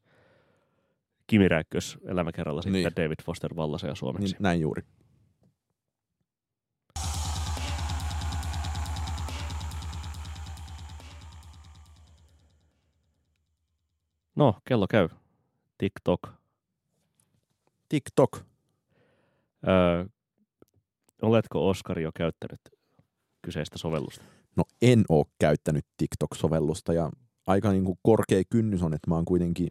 [1.26, 2.92] Kimi Räikkös elämäkerralla sitten Niin.
[2.96, 4.34] David Foster Vallasen ja suomeksi.
[4.34, 4.82] Niin, näin juuri.
[14.36, 15.08] No, kello käy.
[15.78, 16.20] TikTok.
[17.88, 18.36] TikTok.
[19.68, 20.04] Öö,
[21.22, 22.60] oletko Oskari jo käyttänyt
[23.46, 24.24] kyseistä sovellusta?
[24.56, 27.10] No en ole käyttänyt TikTok-sovellusta ja
[27.46, 29.68] aika niin kuin korkea kynnys on, että mä oon kuitenkin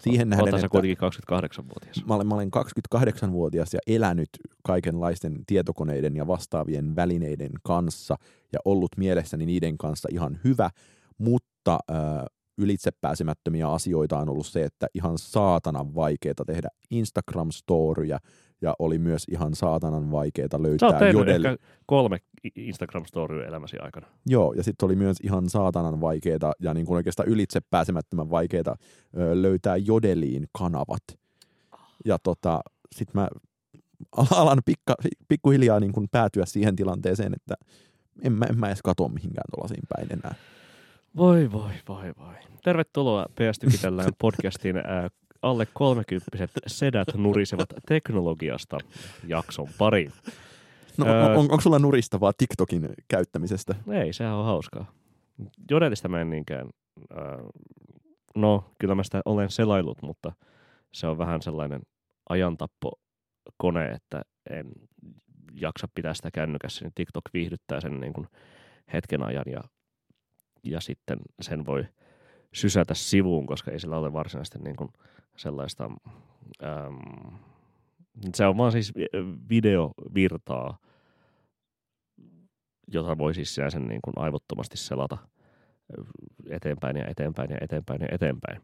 [0.00, 2.06] siihen nähden, että kuitenkin 28-vuotias.
[2.06, 2.50] mä olen, mä olen
[2.96, 4.28] 28-vuotias ja elänyt
[4.64, 8.16] kaikenlaisten tietokoneiden ja vastaavien välineiden kanssa
[8.52, 10.70] ja ollut mielessäni niiden kanssa ihan hyvä,
[11.18, 12.24] mutta äh,
[12.58, 18.18] ylitsepääsemättömiä asioita on ollut se, että ihan saatanan vaikeaa tehdä Instagram-storyja
[18.62, 21.44] ja oli myös ihan saatanan vaikeaa Sä oot löytää tehnyt jodel...
[21.44, 22.18] ehkä kolme
[22.56, 24.06] Instagram-storya elämäsi aikana.
[24.26, 28.76] Joo, ja sitten oli myös ihan saatanan vaikeeta ja niin kuin oikeastaan ylitse pääsemättömän vaikeeta
[29.16, 31.02] ö, löytää jodeliin kanavat.
[32.04, 32.60] Ja tota,
[32.94, 33.28] sitten mä
[34.16, 34.94] al- alan pikka,
[35.28, 37.54] pikkuhiljaa niin kuin päätyä siihen tilanteeseen, että
[38.22, 40.34] en mä, en mä edes katso mihinkään tuollaisiin päin enää.
[41.16, 42.34] Voi, voi, voi, voi.
[42.64, 45.08] Tervetuloa PS Tykitellään podcastin ää,
[45.42, 48.78] alle kolmekymppiset sedät nurisevat teknologiasta
[49.26, 50.12] jakson pariin.
[50.96, 53.74] No, Öö, on, onko sulla nuristavaa TikTokin käyttämisestä?
[53.90, 54.92] Ei, sehän on hauskaa.
[55.70, 56.70] Jodelista mä en niinkään,
[57.10, 57.38] ää,
[58.34, 60.32] no kyllä mä sitä olen selailut, mutta
[60.92, 61.80] se on vähän sellainen
[62.28, 64.72] ajantappokone, että en
[65.52, 68.26] jaksa pitää sitä kännykässä, niin TikTok viihdyttää sen niin kuin
[68.92, 69.60] hetken ajan ja,
[70.64, 71.84] ja sitten sen voi
[72.54, 74.88] sysätä sivuun, koska ei sillä ole varsinaisesti niin kuin
[75.38, 75.90] sellaista,
[76.64, 77.38] äm,
[78.34, 78.92] se on vaan siis
[79.48, 80.78] videovirtaa,
[82.92, 85.18] jota voi siis sinänsä niin kuin aivottomasti selata
[86.50, 88.60] eteenpäin ja eteenpäin ja eteenpäin ja eteenpäin.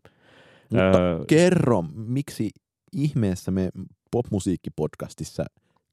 [0.70, 2.50] Mutta Öö, kerro, miksi
[2.92, 3.70] ihmeessä me
[4.10, 5.44] popmusiikkipodcastissa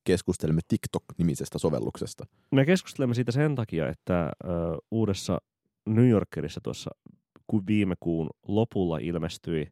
[0.03, 2.25] keskustelemme TikTok-nimisestä sovelluksesta?
[2.51, 4.47] Me keskustelemme siitä sen takia, että ö,
[4.91, 5.37] uudessa
[5.85, 6.91] New Yorkerissa tuossa
[7.67, 9.67] viime kuun lopulla ilmestyi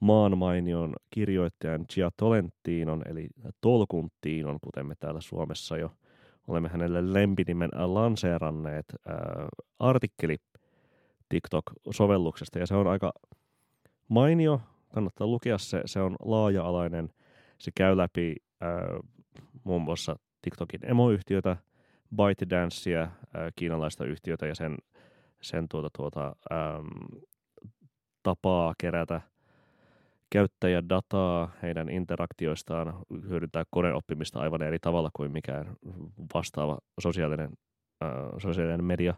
[0.00, 3.28] maanmainion kirjoittajan Gia Tolentinon, eli
[3.60, 5.90] Tolkuntiinon, kuten me täällä Suomessa jo
[6.48, 9.12] olemme hänelle lempinimen lanseeranneet, ö,
[9.78, 10.36] artikkeli
[11.28, 13.12] TikTok-sovelluksesta, ja se on aika
[14.08, 14.60] mainio,
[14.94, 17.08] kannattaa lukea se, se on laaja-alainen,
[17.58, 19.00] se käy läpi ö,
[19.64, 21.56] muun muassa TikTokin emoyhtiötä,
[22.16, 23.10] ByteDancea, äh,
[23.56, 24.76] kiinalaista yhtiötä ja sen,
[25.42, 27.20] sen tuota, tuota, äm,
[28.22, 29.20] tapaa kerätä
[30.30, 32.94] käyttäjädataa heidän interaktioistaan,
[33.28, 35.76] hyödyntää koneoppimista aivan eri tavalla kuin mikään
[36.34, 37.50] vastaava sosiaalinen,
[38.04, 39.14] äh, sosiaalinen media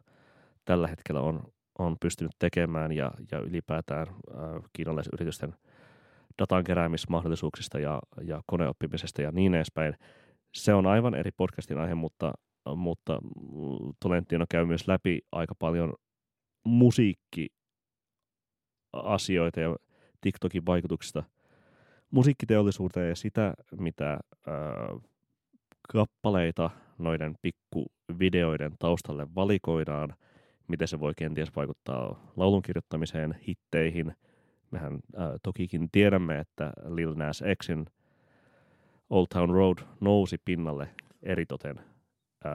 [0.65, 1.43] tällä hetkellä on,
[1.79, 4.15] on pystynyt tekemään ja, ja ylipäätään äh,
[4.73, 5.55] kiinalaisyritysten
[6.39, 9.95] datan keräämismahdollisuuksista ja, ja koneoppimisesta ja niin edespäin.
[10.55, 12.33] Se on aivan eri podcastin aihe, mutta,
[12.77, 13.19] mutta
[14.01, 15.95] Tolentino käy myös läpi aika paljon
[16.65, 19.77] musiikkiasioita ja
[20.23, 21.23] TikTokin vaikutuksista
[22.11, 24.11] musiikkiteollisuuteen ja sitä, mitä
[24.47, 24.59] ää,
[25.93, 30.15] kappaleita noiden pikkuvideoiden taustalle valikoidaan,
[30.69, 34.13] miten se voi kenties vaikuttaa laulun kirjoittamiseen, hitteihin.
[34.71, 37.87] Mehän ää, tokikin tiedämme, että Lil Nas Xin
[39.11, 40.89] Old Town Road nousi pinnalle
[41.23, 41.81] eritoten
[42.45, 42.53] ää,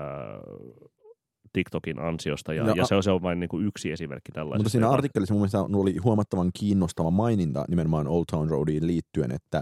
[1.57, 4.59] TikTokin ansiosta, ja, No, ja se, on, se on vain niin kuin yksi esimerkki tällaisesta.
[4.59, 9.61] Mutta siinä artikkelissa mun mielestä oli huomattavan kiinnostava maininta nimenomaan Old Town Roadiin liittyen, että,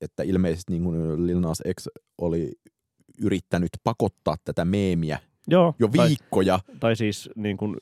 [0.00, 1.86] että ilmeisesti niin kuin Lil Nas X
[2.18, 2.52] oli
[3.20, 6.58] yrittänyt pakottaa tätä meemiä Joo, jo tai, viikkoja.
[6.80, 7.76] tai siis, niin kuin,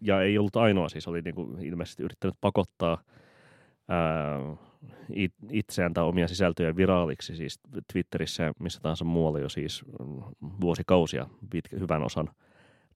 [0.00, 2.98] ja ei ollut ainoa, siis oli niin kuin ilmeisesti yrittänyt pakottaa
[3.88, 4.40] ää,
[5.14, 7.60] it, itseään tai omia sisältöjä viraaliksi siis
[7.92, 10.22] Twitterissä ja missä tahansa muualla jo siis mm,
[10.60, 12.30] vuosikausia pitkä, hyvän osan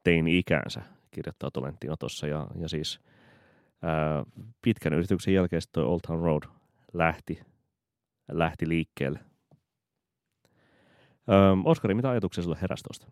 [0.07, 2.27] teini-ikäänsä, kirjoittaa Tolentino tuossa.
[2.27, 3.01] Ja, ja siis
[3.83, 4.25] ää,
[4.63, 6.43] pitkän yrityksen jälkeen toi Old Town Road
[6.93, 7.41] lähti,
[8.33, 9.19] lähti liikkeelle.
[11.29, 13.07] Öm, Oskari, mitä ajatuksia sulle heräsi tuosta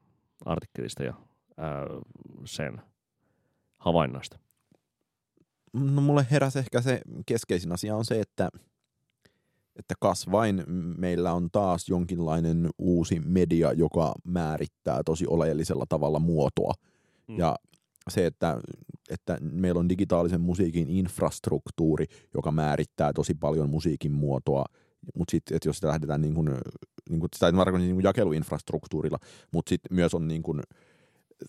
[0.44, 1.14] artikkelista ja
[1.57, 1.87] ää,
[2.44, 2.80] sen
[3.78, 4.38] havainnoista?
[5.72, 8.48] no mulle heräsi ehkä se keskeisin asia on se, että,
[9.77, 10.65] että kas vain
[10.99, 16.73] meillä on taas jonkinlainen uusi media, joka määrittää tosi oleellisella tavalla muotoa.
[17.29, 17.39] Mm.
[17.39, 17.57] Ja
[18.11, 18.61] se, että,
[19.11, 24.65] että meillä on digitaalisen musiikin infrastruktuuri, joka määrittää tosi paljon musiikin muotoa,
[25.15, 26.49] mutta sitten, että jos sitä lähdetään niin kuin,
[27.11, 29.19] niin kuin sitä ei niin kuin jakeluinfrastruktuurilla,
[29.53, 30.61] mutta sitten myös on niin kuin,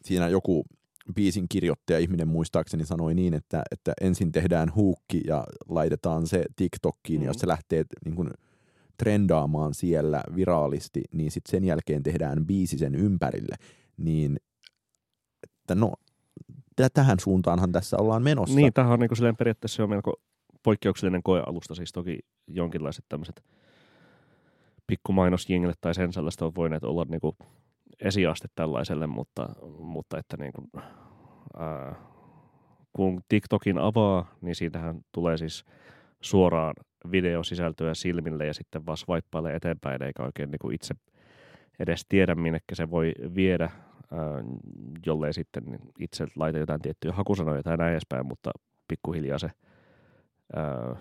[0.04, 0.66] siinä joku
[1.14, 7.20] biisin kirjoittaja ihminen muistaakseni sanoi niin, että, että ensin tehdään huukki ja laitetaan se TikTokkiin,
[7.22, 7.24] mm.
[7.24, 8.30] ja jos se lähtee niin kuin,
[8.98, 13.56] trendaamaan siellä viraalisti, niin sitten sen jälkeen tehdään biisi sen ympärille,
[13.98, 14.38] niin
[15.44, 15.94] että no,
[16.94, 18.56] tähän suuntaanhan tässä ollaan menossa.
[18.56, 20.14] Niin, tämähän on niin kuin periaatteessa on melko
[20.64, 23.44] poikkeuksellinen koealusta, siis toki jonkinlaiset tämmöiset
[24.88, 27.36] pikkumainosjinglet tai sen sellaista on voineet olla niin kuin
[28.00, 30.84] esiaste tällaiselle, mutta, mutta että niin kuin,
[31.58, 31.96] ää,
[32.94, 35.66] kun TikTokin avaa, niin siitähän tulee siis
[36.22, 36.74] suoraan
[37.12, 40.96] videosisältöä silmille ja sitten vaan swipeilee eteenpäin, eikä oikein niin kuin itse
[41.80, 43.70] edes tiedä, minne se voi viedä,
[44.12, 44.22] ää,
[45.06, 45.64] jollei sitten
[46.00, 48.52] itse laita jotain tiettyjä hakusanoja tai näin edespäin, mutta
[48.88, 49.52] pikkuhiljaa se
[50.56, 50.96] ää,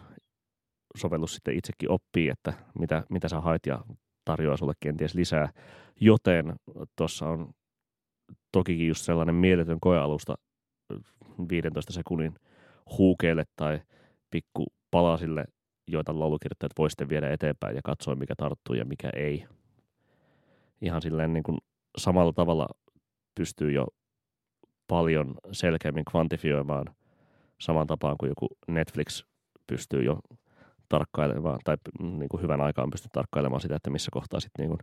[0.96, 3.84] sovellus sitten itsekin oppii, että mitä, mitä sä haet ja
[4.24, 5.52] tarjoaa sulle kenties lisää.
[6.00, 6.54] Joten
[6.96, 7.50] tuossa on
[8.52, 10.34] tokikin just sellainen mieletön koealusta
[11.48, 12.34] 15 sekunnin
[12.98, 13.80] huukeille tai
[14.30, 15.44] pikku palasille,
[15.88, 19.46] joita laulukirjoittajat voi sitten viedä eteenpäin ja katsoa, mikä tarttuu ja mikä ei.
[20.80, 21.58] Ihan silleen niin kuin
[21.98, 22.66] samalla tavalla
[23.34, 23.86] pystyy jo
[24.88, 26.94] paljon selkeämmin kvantifioimaan
[27.60, 29.24] saman tapaan kuin joku Netflix
[29.66, 30.20] pystyy jo
[30.88, 34.78] tarkkailemaan, tai niin kuin hyvän aikaan pysty tarkkailemaan sitä, että missä kohtaa sitten niin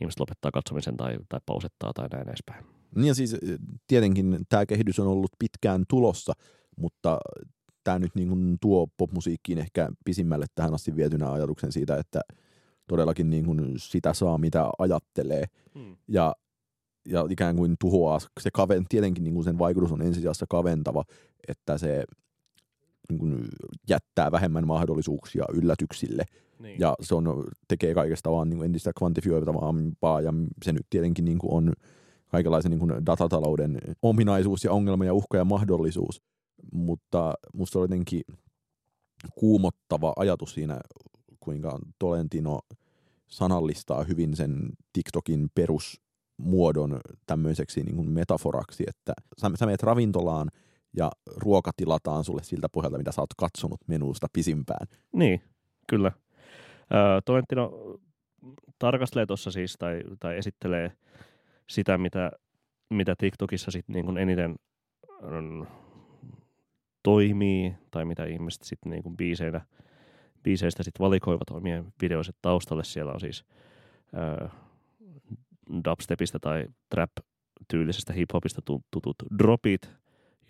[0.00, 2.64] ihmiset lopettaa katsomisen tai, tai pausettaa tai näin edespäin.
[2.96, 3.36] Niin ja siis
[3.86, 6.32] tietenkin tämä kehitys on ollut pitkään tulossa,
[6.76, 7.18] mutta
[7.84, 12.20] tämä nyt niin kuin tuo popmusiikkiin ehkä pisimmälle tähän asti vietynä ajatuksen siitä, että
[12.88, 15.44] todellakin niin kuin sitä saa, mitä ajattelee.
[15.74, 15.96] Hmm.
[16.08, 16.34] Ja,
[17.08, 21.04] ja ikään kuin tuhoaa se kaven, tietenkin niin kuin sen vaikutus on ensisijassa kaventava,
[21.48, 22.04] että se
[23.10, 23.48] niin kuin
[23.88, 26.24] jättää vähemmän mahdollisuuksia yllätyksille.
[26.58, 26.80] Niin.
[26.80, 30.32] Ja se on, tekee kaikesta vaan niin kuin entistä kvantifioitavampaa ja
[30.64, 31.72] se nyt tietenkin niin kuin on
[32.28, 36.22] kaikenlaisen niin kuin datatalouden ominaisuus ja ongelma ja uhka ja mahdollisuus.
[36.72, 38.22] Mutta musta on jotenkin
[39.34, 40.80] kuumottava ajatus siinä,
[41.40, 42.60] kuinka Tolentino
[43.28, 50.50] sanallistaa hyvin sen TikTokin perusmuodon tämmöiseksi niin kuin metaforaksi, että sä, sä menet ravintolaan–
[50.96, 54.86] ja ruoka tilataan sulle siltä pohjalta, mitä sä oot katsonut menuusta pisimpään.
[55.12, 55.42] Niin,
[55.86, 56.12] kyllä.
[57.24, 57.72] Toentino
[58.78, 60.92] tarkastelee tuossa siis tai, tai esittelee
[61.68, 62.30] sitä, mitä,
[62.90, 64.56] mitä TikTokissa sit niin kuin eniten
[65.22, 65.66] mm,
[67.02, 69.60] toimii tai mitä ihmiset sitten niin kuin biiseinä,
[70.42, 72.84] biiseistä sit valikoivat omien videoiset taustalle.
[72.84, 73.44] Siellä on siis
[74.14, 74.48] öö,
[75.84, 79.90] dubstepistä tai trap-tyylisestä hiphopista tutut dropit,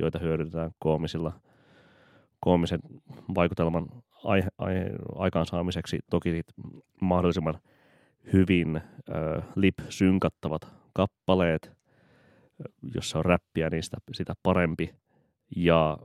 [0.00, 1.32] joita hyödynnetään koomisilla,
[2.40, 2.80] koomisen
[3.34, 3.86] vaikutelman
[4.24, 4.74] ai, ai,
[5.14, 5.98] aikaansaamiseksi.
[6.10, 6.42] Toki
[7.00, 7.60] mahdollisimman
[8.32, 11.72] hyvin äh, lip-synkattavat kappaleet,
[12.94, 14.94] jossa on räppiä, niin sitä, sitä parempi.
[15.56, 15.98] Ja,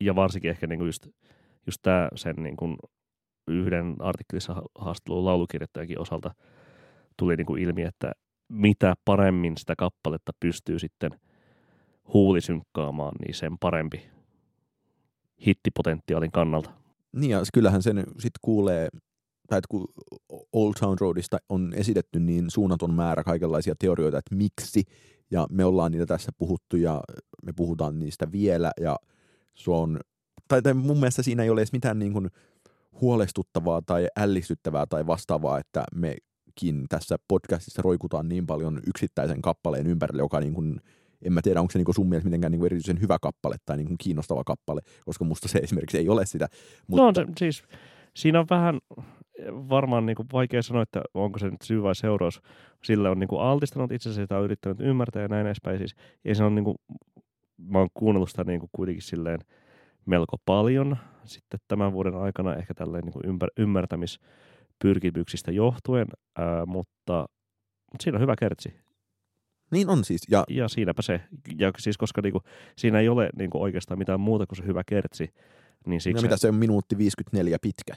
[0.00, 1.08] ja varsinkin ehkä niin just,
[1.66, 2.76] just tämä sen niin kuin
[3.48, 6.34] yhden artikkelissa haastattelun laulukirjoittajakin osalta
[7.16, 8.12] tuli niin kuin ilmi, että
[8.48, 11.10] mitä paremmin sitä kappaletta pystyy sitten–
[12.12, 14.06] huulisynkkaamaan, niin sen parempi
[15.46, 16.70] hittipotentiaalin kannalta.
[17.12, 18.88] Niin ja kyllähän sen sitten kuulee,
[19.48, 19.88] tai että kun
[20.52, 24.82] Old Town Roadista on esitetty niin suunnaton määrä kaikenlaisia teorioita, että miksi,
[25.30, 27.00] ja me ollaan niitä tässä puhuttu ja
[27.46, 28.96] me puhutaan niistä vielä, ja
[29.54, 30.00] se on,
[30.48, 32.28] tai, tai mun mielestä siinä ei ole edes mitään niin kuin
[33.00, 40.22] huolestuttavaa tai ällistyttävää tai vastaavaa, että mekin tässä podcastissa roikutaan niin paljon yksittäisen kappaleen ympärille,
[40.22, 40.80] joka niin kuin
[41.22, 43.94] en mä tiedä, onko se niinku sun mielestä mitenkään niinku erityisen hyvä kappale tai niinku
[43.98, 46.48] kiinnostava kappale, koska musta se esimerkiksi ei ole sitä.
[46.86, 47.02] Mutta...
[47.02, 47.64] No on se, siis
[48.16, 48.78] siinä on vähän
[49.46, 52.40] varmaan niinku vaikea sanoa, että onko se nyt syy vai seuraus.
[52.84, 55.78] Sillä on niinku altistanut itse asiassa, sitä on yrittänyt ymmärtää ja näin edespäin.
[55.78, 56.74] Siis, ja se on niinku,
[57.58, 59.40] mä oon kuunnellut sitä niinku kuitenkin silleen
[60.06, 66.06] melko paljon sitten tämän vuoden aikana ehkä tälleen niinku ymmär, ymmärtämispyrkimyksistä johtuen,
[66.38, 67.28] ää, mutta,
[67.92, 68.74] mutta siinä on hyvä kertsi.
[69.70, 70.22] Niin on siis.
[70.30, 71.20] Ja, ja siinäpä se.
[71.58, 72.40] Ja siis koska niinku,
[72.76, 75.30] siinä ei ole niinku oikeastaan mitään muuta kuin se hyvä kertsi.
[75.86, 77.94] Niin siksi no mitä se on minuutti 54 pitkä?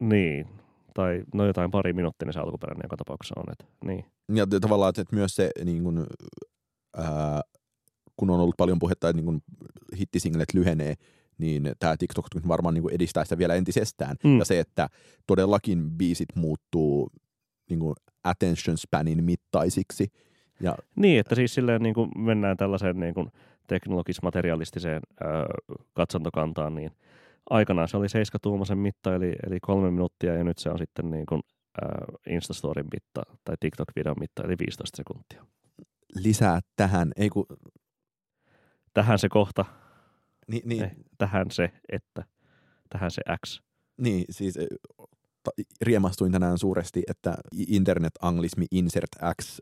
[0.00, 0.48] Niin.
[0.94, 3.52] Tai no jotain pari minuuttia niin se alkuperäinen joka tapauksessa on.
[3.52, 4.04] Että, niin.
[4.34, 6.06] Ja tavallaan, että myös se niin kun,
[6.96, 7.40] ää,
[8.16, 9.42] kun on ollut paljon puhetta, että niin kun
[9.98, 10.94] hittisinglet lyhenee,
[11.38, 14.16] niin tämä TikTok varmaan niin edistää sitä vielä entisestään.
[14.24, 14.38] Mm.
[14.38, 14.88] Ja se, että
[15.26, 17.10] todellakin biisit muuttuu
[17.70, 20.12] niin kuin attention spanin mittaisiksi.
[20.60, 23.28] Ja Niin, että siis silleen niin kuin mennään tällaiseen niin kuin
[23.66, 25.44] teknologis-materialistiseen öö,
[25.92, 26.90] katsontokantaan, niin
[27.50, 31.26] aikanaan se oli 7-tuumaisen mitta, eli, eli kolme minuuttia, ja nyt se on sitten niin
[31.26, 31.42] kuin
[31.82, 35.46] öö, Instastorin mitta tai TikTok-videon mitta, eli 15 sekuntia.
[36.14, 37.46] lisää tähän, ei kun,
[38.94, 39.64] Tähän se kohta,
[40.46, 42.24] niin, niin, eh, tähän se, että,
[42.88, 43.60] tähän se X.
[44.00, 44.58] niin siis
[45.80, 47.34] riemastuin tänään suuresti, että
[47.68, 49.10] internet-anglismi insert
[49.42, 49.58] X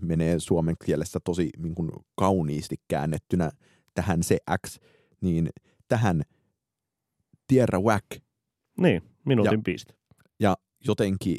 [0.00, 3.50] menee suomen kielessä tosi niin kuin kauniisti käännettynä
[3.94, 4.78] tähän se X,
[5.20, 5.48] niin
[5.88, 6.22] tähän
[7.46, 8.06] Tierra Whack
[8.80, 9.96] Niin, minuutin biisit.
[10.40, 11.38] ja jotenkin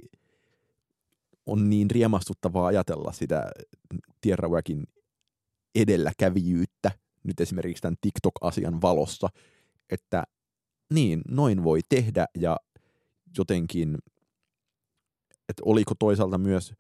[1.46, 3.52] on niin riemastuttavaa ajatella sitä
[4.22, 4.84] Tierra Whackin
[5.76, 6.92] edelläkävijyyttä
[7.24, 9.28] nyt esimerkiksi tämän TikTok-asian valossa,
[9.90, 10.24] että
[10.94, 12.58] niin, noin voi tehdä ja
[13.38, 13.98] jotenkin,
[15.50, 16.74] että oliko toisaalta myös,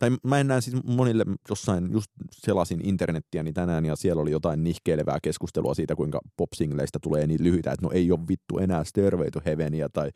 [0.00, 4.30] tai mä en näe siis monille jossain, just selasin internettiä niin tänään ja siellä oli
[4.30, 8.84] jotain nihkeilevää keskustelua siitä, kuinka popsingleista tulee niin lyhyitä, että no ei ole vittu enää
[8.84, 10.10] Stairway to Heavenia tai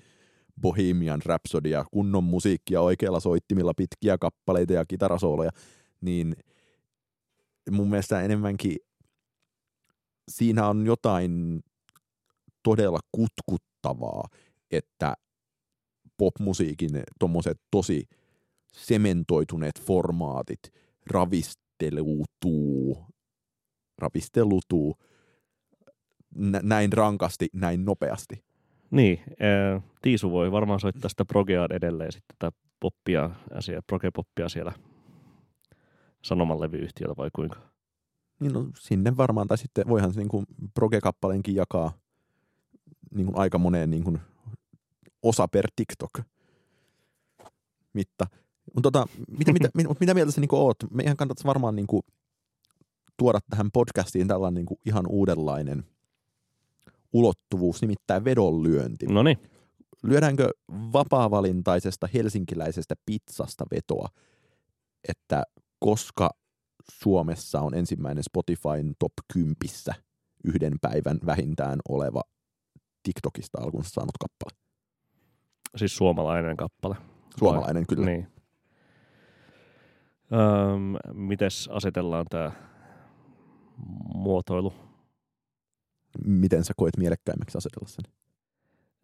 [0.60, 5.50] Bohemian Rhapsodya, kunnon musiikkia oikealla soittimilla, pitkiä kappaleita ja kitarasooloja,
[6.00, 6.36] niin
[7.70, 8.76] mun mielestä enemmänkin
[10.28, 11.62] siinä on jotain
[12.62, 14.28] todella kutkuttavaa,
[14.70, 15.14] että
[16.16, 18.08] popmusiikin tommoset tosi
[18.74, 20.60] sementoituneet formaatit
[21.10, 23.06] ravistelutuu,
[23.98, 24.96] ravistelutuu
[26.34, 28.44] nä- näin rankasti, näin nopeasti.
[28.90, 34.72] Niin, äh, Tiisu voi varmaan soittaa sitä progeaa edelleen sitten tätä poppia, asia, proge-poppia siellä
[36.24, 37.58] sanomalevyyhtiöllä vai kuinka?
[38.40, 41.92] Niin no, sinne varmaan, tai sitten voihan se niin kuin proge-kappaleenkin jakaa
[43.14, 44.18] niin kuin aika moneen niin kuin
[45.22, 46.10] osa per TikTok
[47.92, 48.26] mitta.
[48.82, 49.06] Tota,
[49.38, 50.76] mitä, mitä, mit- mut mitä mieltä sä niin oot?
[50.90, 52.02] Meidän kannattaisi varmaan niin kuin
[53.16, 55.84] tuoda tähän podcastiin tällainen niin kuin ihan uudenlainen
[57.12, 59.06] ulottuvuus, nimittäin vedonlyönti.
[59.06, 59.38] No niin,
[60.04, 64.08] Lyödäänkö vapaavalintaisesta helsinkiläisestä pizzasta vetoa,
[65.08, 65.42] että
[65.78, 66.30] koska
[66.92, 69.54] Suomessa on ensimmäinen Spotifyn top 10
[70.44, 72.22] yhden päivän vähintään oleva
[73.02, 74.58] TikTokista alkunsa saanut kappale.
[75.76, 76.96] siis suomalainen kappale.
[77.38, 78.06] Suomalainen kyllä.
[78.06, 78.33] Niin.
[80.32, 82.52] Öm, mites asetellaan tämä
[84.14, 84.72] muotoilu?
[86.24, 88.04] Miten sä koet mielekkäimmäksi asetella sen?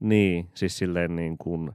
[0.00, 1.70] Niin, siis silleen niin kuin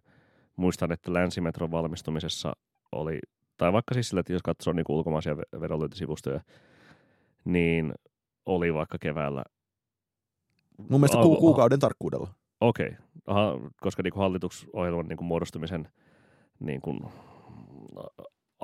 [0.55, 2.53] muistan, että Länsimetron valmistumisessa
[2.91, 3.19] oli,
[3.57, 6.41] tai vaikka siis sillä, että jos katsoo niin kuin ulkomaisia ve- vedonlyöntisivustoja,
[7.45, 7.93] niin
[8.45, 9.43] oli vaikka keväällä,
[10.77, 12.33] Mun mielestä ku- kuukauden tarkkuudella.
[12.61, 12.91] okei,
[13.27, 15.87] okay, koska niin kuin hallituksohjelman niin kuin muodostumisen
[16.59, 16.99] niin kuin,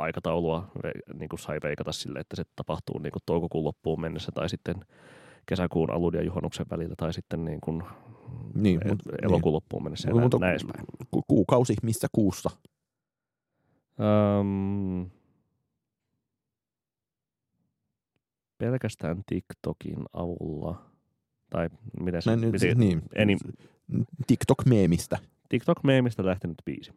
[0.02, 0.72] aikataulua
[1.14, 4.76] niin kuin sai veikata sille, että se tapahtuu niin kuin toukokuun loppuun mennessä tai sitten
[5.46, 7.84] kesäkuun alun ja juhannuksen välillä tai sitten niin kuin
[8.54, 10.86] Niin, e- mut- elokuun loppuun mennessä ja Mutta- näin, edespäin.
[11.12, 12.50] Ku- kuukausi missä kuussa?
[14.40, 15.10] Öm,
[18.58, 20.86] pelkästään TikTokin avulla,
[21.50, 21.70] tai
[22.02, 23.02] miten se, miten, niin.
[24.28, 25.18] TikTok-meemistä.
[25.50, 26.92] TikTok-meemistä lähtenyt biisi.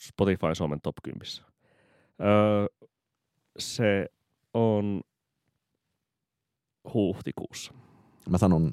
[0.00, 1.26] Spotify Suomen top 10.
[2.20, 2.66] Öö,
[3.58, 4.06] se
[4.54, 5.00] on
[6.94, 7.72] huhtikuussa.
[8.28, 8.72] Mä sanon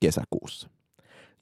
[0.00, 0.70] kesäkuussa.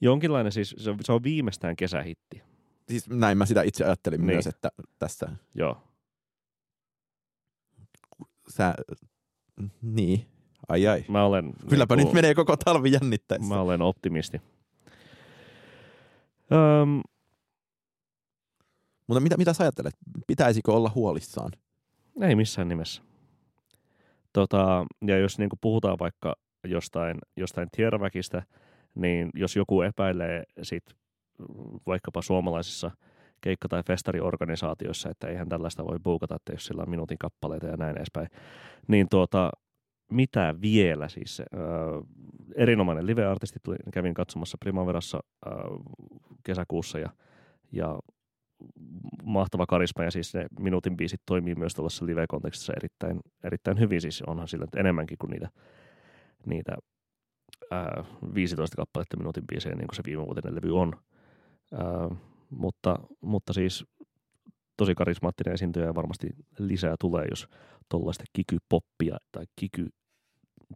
[0.01, 2.41] Jonkinlainen siis, se on, se on viimeistään kesähitti.
[2.89, 4.25] Siis näin mä sitä itse ajattelin Niin.
[4.35, 5.77] myös, että tässä Joo.
[8.49, 8.75] sä,
[9.81, 10.25] niin,
[10.67, 11.05] ai ai.
[11.07, 13.47] Mä olen, Kylläpä niinku- nyt menee koko talvi jännittäessä.
[13.53, 14.41] Mä olen optimisti.
[16.51, 17.01] Öm,
[19.07, 19.95] Mutta mitä, mitä sä ajattelet?
[20.27, 21.51] Pitäisikö olla huolissaan?
[22.21, 23.01] Ei missään nimessä.
[24.33, 28.43] Tota, ja jos niin puhutaan vaikka jostain, jostain tierväkistä,
[28.95, 30.83] niin jos joku epäilee sit
[31.87, 32.91] vaikkapa suomalaisissa
[33.41, 37.77] keikka- tai festariorganisaatioissa, että eihän tällaista voi buukata, että jos sillä on minuutin kappaleita ja
[37.77, 38.27] näin edespäin,
[38.87, 39.51] niin tuota,
[40.11, 41.39] mitä vielä siis?
[41.39, 41.47] Öö,
[42.55, 45.53] erinomainen live-artisti, tuli, kävin katsomassa Primaverassa öö,
[46.43, 47.09] kesäkuussa ja,
[47.71, 47.99] ja
[49.23, 54.01] mahtava karisma ja siis ne minuutin biisit toimii myös tuollaisessa live-kontekstissa erittäin, erittäin hyvin.
[54.01, 55.49] Siis onhan sillä enemmänkin kuin niitä,
[56.45, 56.77] niitä
[57.71, 58.03] ää,
[58.35, 60.93] 15 kappaletta minuutin biisejä, niin kuin se viimevuotinen levy on.
[61.73, 62.09] Ää,
[62.49, 63.85] mutta, mutta siis
[64.77, 66.27] tosi karismaattinen esiintyjä ja varmasti
[66.59, 67.47] lisää tulee, jos
[67.89, 69.89] tuollaista kiky-poppia tai kiky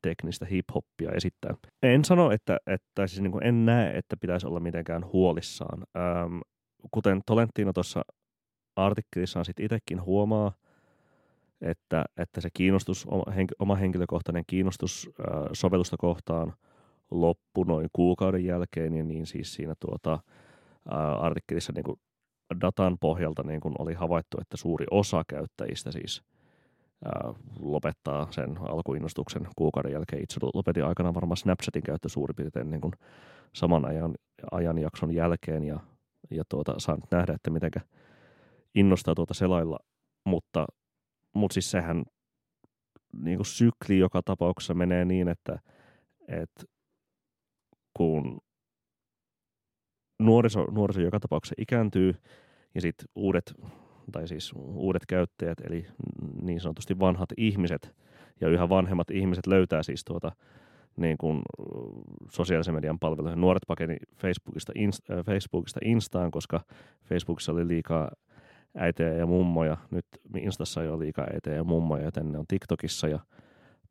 [0.01, 1.55] teknistä hip-hoppia esittää.
[1.83, 5.83] En sano, että, että siis niin en näe, että pitäisi olla mitenkään huolissaan.
[5.97, 6.39] Ähm,
[6.91, 8.01] kuten Tolentino tuossa
[8.75, 10.51] artikkelissaan sitten itsekin huomaa,
[11.61, 13.07] että, että se kiinnostus,
[13.59, 15.09] oma henkilökohtainen kiinnostus
[15.53, 16.53] sovellusta kohtaan
[17.11, 20.19] loppui noin kuukauden jälkeen, ja niin siis siinä tuota,
[21.19, 21.99] artikkelissa niin kuin
[22.61, 26.23] datan pohjalta niin kuin oli havaittu, että suuri osa käyttäjistä siis
[27.59, 30.23] lopettaa sen alkuinnostuksen kuukauden jälkeen.
[30.23, 32.93] Itse lopetin aikana varmaan Snapchatin käyttö suurin piirtein niin kuin
[33.53, 34.15] saman ajan,
[34.51, 35.79] ajanjakson jälkeen ja,
[36.31, 37.71] ja tuota, saan nähdä, että miten
[38.75, 39.79] innostaa tuota selailla,
[40.25, 40.67] mutta,
[41.35, 42.03] mutta siis sehän
[43.23, 45.59] niin kuin sykli joka tapauksessa menee niin, että,
[46.27, 46.63] että
[47.93, 48.37] kun
[50.19, 52.15] nuoriso, nuoriso joka tapauksessa ikääntyy
[52.75, 53.53] ja sitten uudet,
[54.11, 55.87] tai siis uudet käyttäjät, eli
[56.41, 57.95] niin sanotusti vanhat ihmiset
[58.41, 60.31] ja yhä vanhemmat ihmiset löytää siis tuota
[60.99, 61.41] niin kuin
[62.31, 63.35] sosiaalisen median palveluja.
[63.35, 66.61] Nuoret pakeni Facebookista, Inst- Facebookista Instaan, koska
[67.03, 68.11] Facebookissa oli liikaa
[68.75, 69.77] äitejä ja mummoja.
[69.91, 70.05] Nyt
[70.37, 73.19] Instassa ei ole liikaa äitejä ja mummoja, joten ne on TikTokissa ja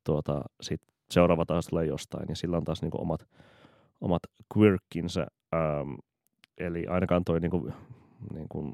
[0.05, 0.81] tuota, sit
[1.11, 2.27] seuraava taas tulee jostain.
[2.29, 3.29] Ja sillä on taas niin kuin omat,
[4.01, 4.23] omat
[4.57, 5.27] quirkinsa.
[5.55, 5.95] Ähm,
[6.59, 7.73] Eli ainakaan toi niin kuin,
[8.35, 8.73] niin kuin,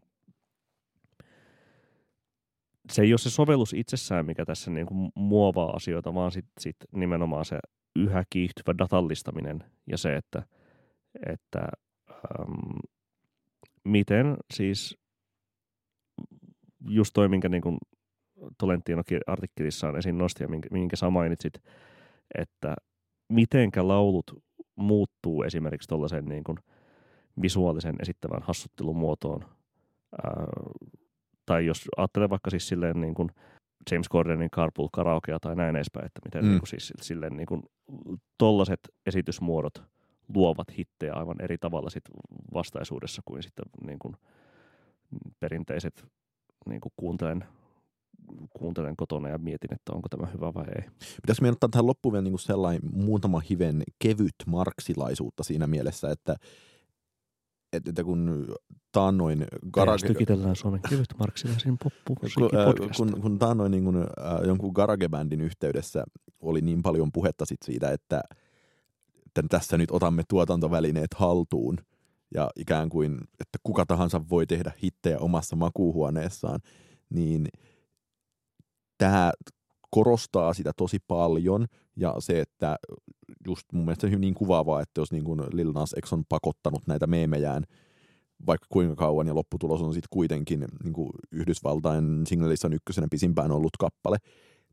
[2.92, 6.76] se ei ole se sovellus itsessään, mikä tässä niin kuin muovaa asioita, vaan sit, sit
[6.92, 7.58] nimenomaan se
[7.96, 10.42] yhä kiihtyvä datallistaminen ja se, että,
[11.26, 11.68] että
[12.10, 12.78] ähm,
[13.84, 14.98] miten siis
[16.88, 17.78] just toi, minkä niin kuin
[18.58, 21.54] Tolentino artikkelissaan esiin nosti ja minkä, minkä sä mainitsit,
[22.38, 22.76] että
[23.28, 24.44] mitenkä laulut
[24.76, 26.58] muuttuu esimerkiksi tuollaisen niin kuin–
[27.42, 29.44] visuaalisen esittävän hassuttelumuotoon.
[30.24, 30.46] Ää,
[31.46, 33.28] tai jos ajattelee vaikka siis silleen niin kuin
[33.90, 36.50] James Gordonin Carpool Karaokea tai näin edespäin, että miten mm.
[36.50, 37.62] niin kuin siis silleen niin kuin
[38.38, 39.82] tollaset esitysmuodot
[40.34, 42.04] luovat hittejä aivan eri tavalla sit
[42.54, 44.16] vastaisuudessa kuin sitten niin kuin
[45.40, 46.04] perinteiset
[46.68, 47.44] niin kuin kuuntelen,
[48.58, 50.82] kuuntelen kotona ja mietin, että onko tämä hyvä vai ei.
[51.22, 56.10] Pitäisikö meidän ottaa tähän loppuun vielä niin kuin sellainen muutama hiven kevyt marksilaisuutta siinä mielessä,
[56.10, 56.36] että
[57.76, 58.54] että, että kun
[58.92, 59.46] taannoin...
[59.72, 60.06] Garage...
[60.06, 62.30] Tykitellään Suomen kevyt marksilaisen poppu kun,
[62.96, 66.04] kun, kun taannoin niin kun, äh, jonkun garagebändin yhteydessä
[66.40, 68.20] oli niin paljon puhetta sit siitä, että,
[69.26, 71.78] että tässä nyt otamme tuotantovälineet haltuun
[72.34, 76.60] ja ikään kuin, että kuka tahansa voi tehdä hittejä omassa makuuhuoneessaan,
[77.10, 77.46] niin
[78.98, 79.32] tämä
[79.94, 81.66] korostaa sitä tosi paljon.
[81.96, 82.76] Ja se, että
[83.46, 86.24] just mun mielestä se on niin kuvaavaa, että jos niin kuin Lil Nas X on
[86.28, 87.64] pakottanut näitä meemejään
[88.46, 93.52] vaikka kuinka kauan ja lopputulos on sitten kuitenkin niin kuin Yhdysvaltain singlelissä on ykkösenä pisimpään
[93.52, 94.16] ollut kappale,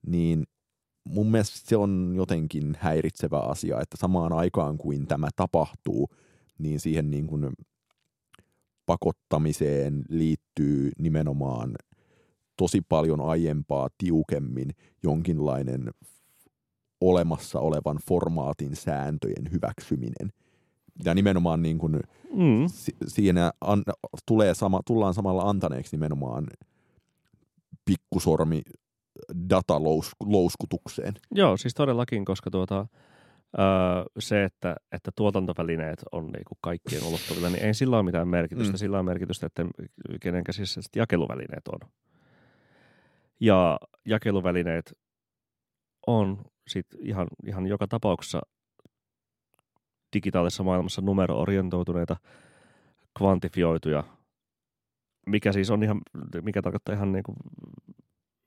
[0.08, 0.44] niin
[1.10, 6.10] mun mielestä se on jotenkin häiritsevä asia, että samaan aikaan kuin tämä tapahtuu,
[6.58, 7.50] niin siihen niin kuin
[8.86, 11.76] pakottamiseen liittyy nimenomaan
[12.58, 14.70] tosi paljon aiempaa tiukemmin
[15.04, 15.90] jonkinlainen
[17.02, 20.32] olemassa olevan formaatin sääntöjen hyväksyminen.
[21.06, 22.00] Ja nimenomaan niin kuin
[22.34, 22.68] mm.
[22.68, 23.84] si- siinä an,
[24.26, 26.48] tulee sama, tullaan samalla antaneeksi nimenomaan
[27.86, 28.62] pikkusormi
[29.50, 31.14] datalouskutukseen.
[31.32, 32.88] Joo, siis todellakin, koska tuota,
[33.60, 33.66] öö,
[34.20, 38.74] se, että, että tuotantovälineet on niinku kaikkien ulottuvilla, niin ei sillä ole mitään merkitystä.
[38.74, 38.78] Mm.
[38.78, 39.66] Sillä on merkitystä, että
[40.22, 41.90] kenen käsissä jakeluvälineet on.
[43.42, 44.94] Ja jakeluvälineet
[46.08, 48.42] on sit ihan, ihan joka tapauksessa
[50.14, 52.16] digitaalisessa maailmassa numero-orientoituneita,
[53.18, 54.04] kvantifioituja,
[55.28, 56.02] mikä siis on ihan,
[56.42, 57.38] mikä tarkoittaa ihan niin kuin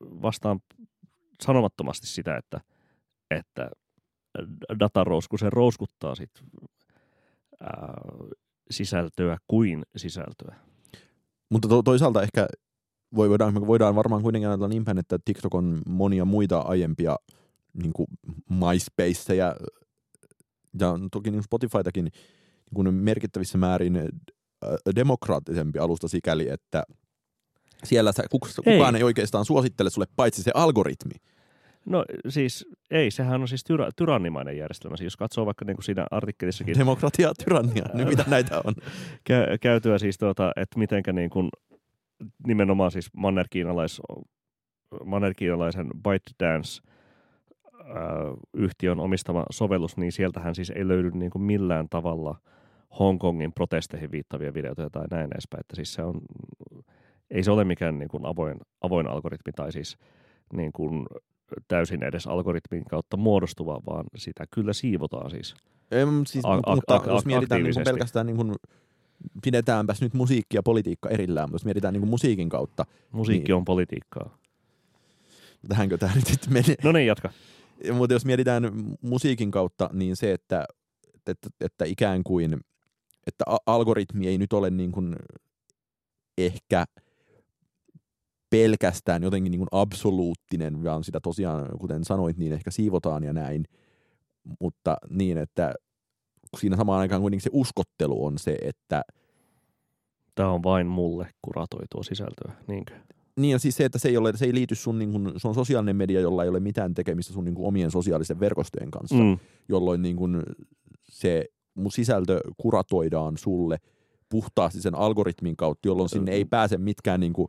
[0.03, 0.61] vastaan
[1.43, 2.61] sanomattomasti sitä, että,
[3.31, 3.71] että
[4.81, 6.31] datarousku se rouskuttaa sit,
[7.61, 7.95] ää,
[8.71, 10.57] sisältöä kuin sisältöä.
[11.51, 12.47] Mutta to, toisaalta ehkä
[13.17, 17.17] voidaan, voidaan varmaan kuitenkin ajatella niin päin, että TikTok on monia muita aiempia
[17.83, 18.07] niin kuin
[18.51, 19.57] MySpaceja
[20.81, 24.05] ja toki niin Spotifytakin niin kuin merkittävissä määrin äh,
[24.97, 26.83] demokraattisempi alusta sikäli, että
[27.85, 28.99] siellä sä, kukaan ei.
[28.99, 31.15] ei oikeastaan suosittele sulle paitsi se algoritmi.
[31.87, 34.97] No siis ei, sehän on siis tyra, tyrannimainen järjestelmä.
[34.97, 36.79] Siis jos katsoo vaikka niin kuin siinä artikkelissakin...
[36.79, 38.75] Demokratia, tyrannia, niin mitä näitä on?
[39.25, 41.49] Kä, käytyä siis tuota, että mitenkä niin kuin
[42.47, 44.03] nimenomaan siis mannerkiinalais,
[45.05, 46.83] mannerkiinalaisen ByteDance
[48.55, 52.39] yhtiön omistama sovellus, niin sieltähän siis ei löydy niin kuin millään tavalla
[52.99, 55.61] Hongkongin protesteihin viittavia videoita tai näin edespäin.
[55.61, 56.21] Että siis se on,
[57.31, 59.97] ei se ole mikään niin kuin avoin, avoin algoritmi tai siis
[60.53, 61.07] niin kuin
[61.69, 65.55] täysin edes algoritmin kautta muodostuva, vaan sitä kyllä siivotaan siis.
[65.91, 68.55] Em, siis, A- mutta a- jos mietitään niin kuin pelkästään, niin kuin,
[69.45, 73.57] pidetäänpäs nyt musiikki ja politiikka erillään, mutta jos mietitään niin kuin musiikin kautta, Musiikki Niin.
[73.57, 74.39] on politiikkaa.
[75.69, 76.77] tähänkö tämä nyt sitten menee?
[76.85, 77.31] No niin, jatka.
[77.93, 78.71] Mutta jos mietitään
[79.01, 80.65] musiikin kautta, niin se, että,
[81.27, 82.61] että, että ikään kuin,
[83.27, 85.17] että algoritmi ei nyt ole niin kuin
[86.39, 86.85] ehkä
[88.51, 93.65] pelkästään jotenkin niin kuin absoluuttinen, vaan sitä tosiaan, kuten sanoit, niin ehkä siivotaan ja näin,
[94.61, 95.75] mutta niin, että
[96.59, 99.03] siinä samaan aikaan kuitenkin se uskottelu on se, että
[100.35, 102.95] Tämä on vain mulle kuratoitua sisältöä, niinkö?
[103.37, 105.49] Niin ja siis se, että se ei, ole, se ei liity sun, niin kuin, se
[105.49, 109.15] on sosiaalinen media, jolla ei ole mitään tekemistä sun niin kuin omien sosiaalisten verkostojen kanssa,
[109.17, 109.39] Mm.
[109.69, 110.43] jolloin niin kuin
[111.09, 111.45] se
[111.75, 113.79] mun sisältö kuratoidaan sulle
[114.29, 117.49] puhtaasti sen algoritmin kautta, jolloin sinne ei pääse mitkään niin kuin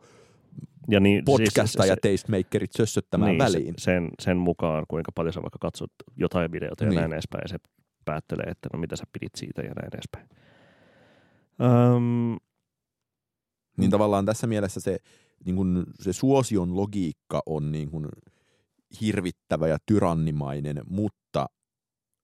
[0.89, 3.74] Ja niin, podcasta se- ja tastemakerit sössöttämään niin, väliin.
[3.78, 6.99] Se, sen, sen mukaan, kuinka paljon sä vaikka katsot jotain videota ja Niin.
[6.99, 7.58] näin edespäin, ja se
[8.06, 10.30] päättelee, että no mitä sä pidit siitä ja näin edespäin.
[11.62, 12.38] Öm,
[13.78, 14.97] Niin tavallaan tässä mielessä se,
[15.45, 18.08] niin kuin se suosion logiikka on niin kuin
[19.01, 21.45] hirvittävä ja tyrannimainen, mutta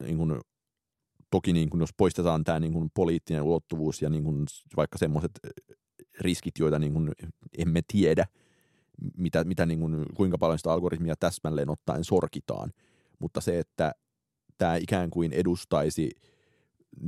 [0.04, 0.42] niin kuin,
[1.32, 4.46] toki niin kuin, jos poistetaan tämä niin poliittinen ulottuvuus ja niin kuin,
[4.78, 5.32] vaikka semmoiset
[6.20, 7.12] riskit, joita niin kuin,
[7.58, 8.26] emme tiedä,
[9.18, 12.72] mitä, mitä niin kuin, kuinka paljon sitä algoritmia täsmälleen ottaen sorkitaan,
[13.20, 13.92] mutta se, että
[14.62, 16.10] tämä ikään kuin edustaisi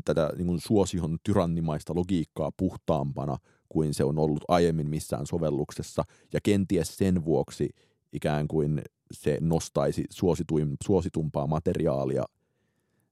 [0.06, 3.38] tätä niin kuin suosion tyrannimaista logiikkaa puhtaampana
[3.70, 7.70] kuin se on ollut aiemmin missään sovelluksessa, ja kenties sen vuoksi
[8.14, 8.82] ikään kuin
[9.12, 12.24] se nostaisi suosituin, suositumpaa materiaalia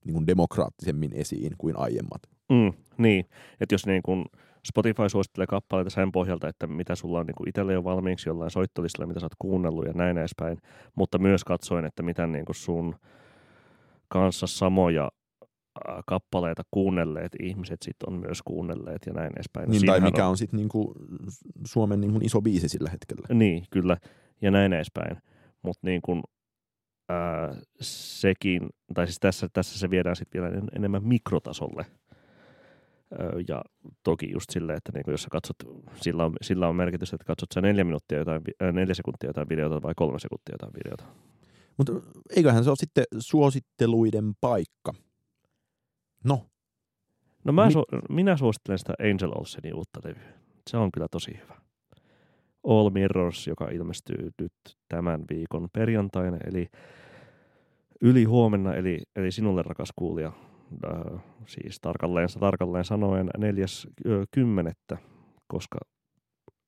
[0.06, 2.22] niin kuin demokraattisemmin esiin kuin aiemmat.
[2.50, 3.26] mm, niin,
[3.60, 4.26] että jos niin kun
[4.68, 9.08] Spotify suosittelee kappaleita sen pohjalta, että mitä sulla on niin itselle jo valmiiksi jollain soittolistalla,
[9.08, 10.58] mitä sä oot kuunnellut ja näin edespäin,
[10.96, 12.96] mutta myös katsoin, että mitä niin kun sun
[14.12, 15.10] kanssa samoja
[15.88, 19.70] ää, kappaleita kuunnelleet ihmiset sit on myös kuunnelleet ja näin edespäin.
[19.70, 20.94] Niin, tai mikä on sitten niinku
[21.68, 23.28] Suomen niinku iso biisi sillä hetkellä.
[23.34, 23.98] Niin, kyllä.
[24.42, 25.18] Ja näin edespäin.
[25.62, 26.24] Mutta niin kun,
[27.10, 31.86] ää, sekin, tai siis tässä, tässä se viedään sitten vielä en- enemmän mikrotasolle.
[33.12, 33.62] Ö, ja
[34.04, 35.56] toki just silleen, että niin jos sä katsot,
[35.96, 39.50] sillä on, sillä on merkitystä, että katsot sä neljä minuuttia jotain, ää, neljä sekuntia jotain
[39.50, 41.04] videota vai kolme sekuntia jotain videota.
[41.78, 41.94] Mutta
[42.36, 44.94] eiköhän se ole sitten suositteluiden paikka.
[46.24, 46.46] No,
[47.44, 50.34] No mä Mi- su- minä suosittelen sitä Angel Olsenin uutta levyä.
[50.70, 51.62] Se on kyllä tosi hyvä.
[52.68, 54.54] All Mirrors, joka ilmestyy nyt
[54.90, 56.68] tämän viikon perjantaina, eli
[58.02, 60.32] yli huomenna, eli, eli sinulle rakas kuulija,
[60.86, 64.98] äh, siis tarkalleen, tarkalleen sanoen neljäs ö, kymmenettä,
[65.48, 65.78] koska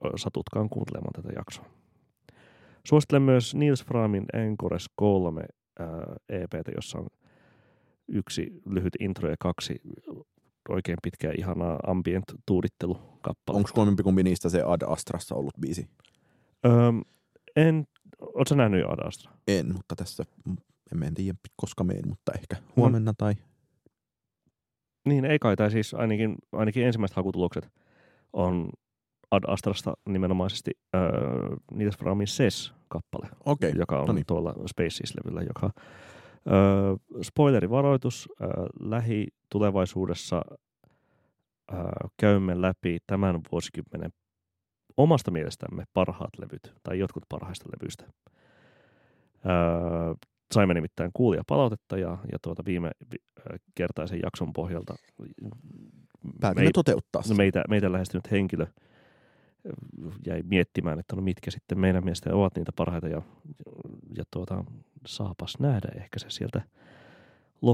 [0.06, 1.83] ö, satutkaan kuuntelemaan tätä jaksoa.
[2.88, 5.42] Suosittelen myös Niels Framin Encores 3
[5.82, 5.88] äh,
[6.30, 7.08] EPtä, jossa on
[8.08, 9.82] yksi lyhyt intro ja kaksi
[10.70, 13.58] oikein pitkää ihanaa ambient tuudittelu-kappale.
[13.58, 15.88] onko kolmempikumpi niistä se Ad Astrassa ollut biisi?
[16.66, 17.02] Öm,
[17.56, 17.88] en,
[18.22, 19.32] ootko nähnyt jo Ad Astra?
[19.48, 20.56] En, mutta tässä mm,
[21.06, 22.68] en, tiedä koska meen, mutta ehkä Mm.
[22.76, 23.34] huomenna tai...
[25.08, 27.70] Niin, ei kai, tai siis ainakin, ainakin ensimmäiset hakutulokset
[28.34, 28.70] on
[29.34, 31.02] Ad Astrasta nimenomaisesti äh,
[31.72, 34.26] Niels Framin SES-kappale, Okei, joka on no niin.
[34.28, 35.72] tuolla Spaces-levyllä, joka äh,
[37.22, 38.48] spoilerivaroitus, äh,
[38.80, 40.42] lähitulevaisuudessa
[41.74, 41.80] äh,
[42.20, 44.12] käymme läpi tämän vuosikymmenen
[44.98, 48.04] omasta mielestämme parhaat levyt, tai jotkut parhaista levyistä.
[48.04, 48.12] Äh,
[50.54, 53.24] saimme nimittäin kuulia palautetta ja, ja tuota viime vi-
[53.76, 54.96] kertaisen jakson pohjalta
[56.40, 57.36] päätimme toteuttaa no sitä.
[57.38, 58.68] meitä, meitä lähestynyt henkilö
[60.28, 63.22] jäi miettimään, että no mitkä sitten meidän mielestä ovat niitä parhaita ja,
[64.18, 64.64] ja tuota,
[65.06, 66.62] saapas nähdä, ehkä se sieltä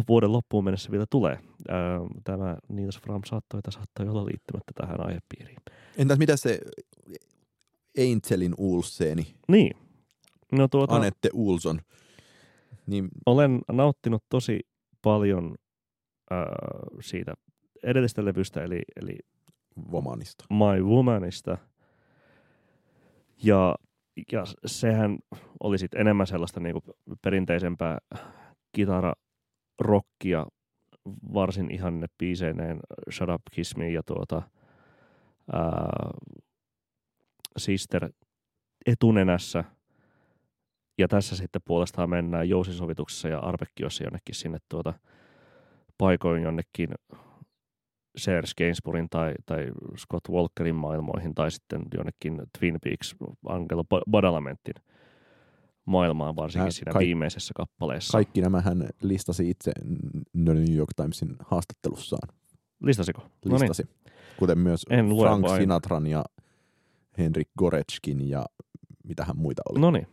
[0.07, 1.39] vuoden loppuun mennessä vielä tulee.
[1.69, 5.57] Ää, Tämä Niels Fram saattoi, tai saattoi olla liittymättä tähän aihepiiriin.
[5.97, 6.59] Entäs mitä se
[7.97, 9.77] Angelin Ulseeni, Niin,
[10.51, 11.81] no tuota, Anette Ulson,
[12.87, 14.59] niin olen nauttinut tosi
[15.01, 15.55] paljon
[16.31, 16.45] ää,
[17.01, 17.33] siitä
[17.83, 19.17] edellisestä levystä, eli, eli
[19.91, 20.45] Vomanista.
[20.49, 21.57] My Womanista.
[23.43, 23.75] Ja,
[24.31, 25.19] ja sehän
[25.63, 26.81] oli sitten enemmän sellaista niinku
[27.21, 27.97] perinteisempää
[28.71, 30.45] kitararockia,
[31.33, 32.79] varsin ihanne biiseineen
[33.11, 34.41] Shut Up Kiss Me ja tuota,
[35.53, 36.11] ää,
[37.57, 38.09] Sister
[38.85, 39.63] etunenässä.
[40.97, 44.93] Ja tässä sitten puolestaan mennään jousisovituksessa ja arpekkiossa jonnekin sinne tuota
[45.97, 46.89] paikoin jonnekin
[48.17, 49.65] Serge Gainsbourin tai, tai
[49.97, 53.15] Scott Walkerin maailmoihin tai sitten jonnekin Twin Peaks
[53.49, 54.73] Angelo Ba- Badalamentin
[55.85, 58.17] maailmaa, varsinkin Ää, siinä kaik- viimeisessä kappaleessa.
[58.17, 59.71] Kaikki nämä hän listasi itse
[60.33, 62.35] New York Timesin haastattelussaan.
[62.83, 63.21] Listasiko?
[63.21, 63.51] No niin.
[63.53, 63.83] Listasi.
[64.37, 65.61] Kuten myös En Frank vain.
[65.61, 66.25] Sinatran ja
[67.17, 68.45] Henrik Goretskin ja
[69.03, 69.79] mitähän muita oli.
[69.79, 70.07] No niin,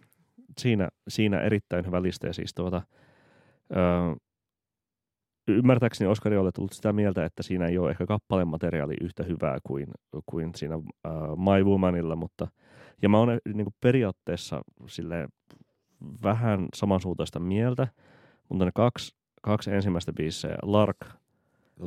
[0.58, 2.26] siinä, siinä erittäin hyvä lista.
[2.26, 2.82] Ja siis tuota,
[3.76, 4.16] öö,
[5.48, 9.58] ymmärtääkseni Oskari oli tullut sitä mieltä, että siinä ei ole ehkä kappaleen materiaali yhtä hyvää
[9.66, 9.86] kuin,
[10.26, 12.48] kuin siinä äh, My Womanilla, mutta
[13.02, 15.28] ja mä oon niin periaatteessa sille
[16.22, 17.88] vähän samansuuntaista mieltä,
[18.48, 20.96] mutta ne kaksi, kaksi ensimmäistä biisejä, Lark,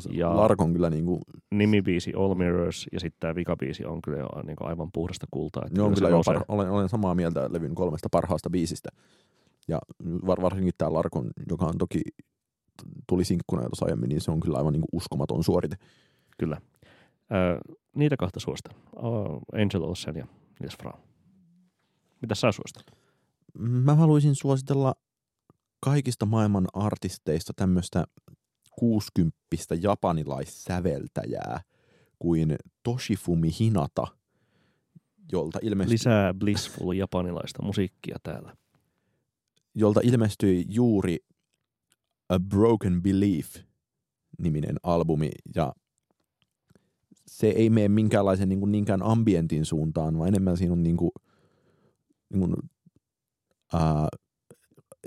[0.09, 1.19] ja- Lark on kyllä niinku,
[1.51, 5.63] nimibiisi All Mirrors ja sitten tämä vikabiisi on kyllä jo niin aivan puhdasta kultaa.
[5.65, 8.89] Että on kyllä jo par, olen, olen samaa mieltä levyn kolmesta parhaasta biisistä.
[9.67, 9.79] Ja
[10.27, 12.01] var, varsinkin tämä Larkon, joka on toki
[13.07, 15.75] tuli sinkkuna jo aiemmin, niin se on kyllä aivan niinku uskomaton suorite.
[16.37, 16.61] Kyllä.
[17.31, 17.59] Ö,
[17.95, 18.75] niitä kahta suostan.
[18.95, 20.27] Uh, Angel Olsen ja
[20.59, 20.99] Nils Frau.
[22.21, 22.85] Mitä sä suostat?
[23.59, 24.95] Mä haluaisin suositella
[25.79, 28.05] kaikista maailman artisteista tämmöistä
[28.71, 29.37] 60
[29.81, 31.61] japanilaissäveltäjää
[32.19, 34.07] kuin Toshifumi Hinata,
[35.31, 38.55] jolta ilmestyi, Lisää blissful japanilaista musiikkia täällä.
[39.75, 41.17] jolta ilmestyi juuri
[42.29, 45.73] A Broken Belief-niminen albumi, ja
[47.27, 51.11] se ei mene minkäänlaisen niin kuin, niinkään ambientin suuntaan, vaan enemmän siinä on niin kuin,
[52.33, 52.55] niin kuin,
[53.73, 54.07] ää,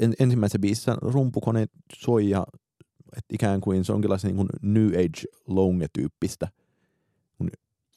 [0.00, 2.46] en, ensimmäisessä biisissä rumpukone soi ja
[3.16, 6.48] et ikään kuin se onkin niin kuin New Age Longe-tyyppistä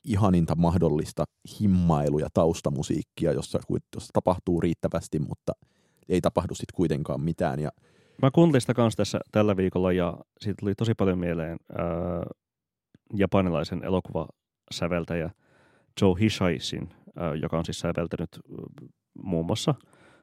[0.05, 1.23] ihaninta mahdollista
[1.59, 3.59] himmailu- ja taustamusiikkia, jossa,
[3.95, 5.53] jossa tapahtuu riittävästi, mutta
[6.09, 7.59] ei tapahdu sitten kuitenkaan mitään.
[7.59, 7.69] Ja
[8.21, 11.85] Mä kuuntelin sitä kanssa tässä tällä viikolla ja siitä tuli tosi paljon mieleen ää,
[13.13, 15.29] japanilaisen elokuvasäveltäjä
[16.01, 18.87] Joe Hisaisin, ää, joka on siis säveltänyt ää,
[19.23, 19.75] muun muassa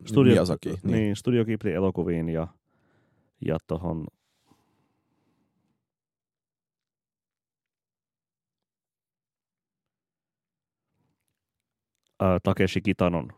[0.07, 0.81] Studio, Miyazaki, niin.
[0.93, 1.17] niin.
[1.17, 2.49] Studio Ghibli-elokuviin ja,
[3.47, 4.07] ja tuohon
[12.43, 13.33] Takeshi Kitanon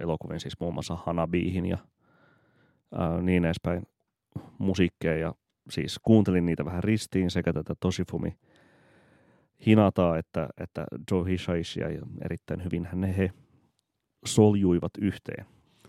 [0.00, 1.78] elokuviin, siis muun muassa Hanabiihin ja
[2.92, 3.82] ää, niin edespäin
[4.58, 5.34] musiikkeja ja
[5.70, 8.36] siis kuuntelin niitä vähän ristiin sekä tätä Toshifumi
[9.66, 13.32] Hinataa että, että Joe Hishaishia ja erittäin hyvin ne he
[14.26, 15.46] soljuivat yhteen.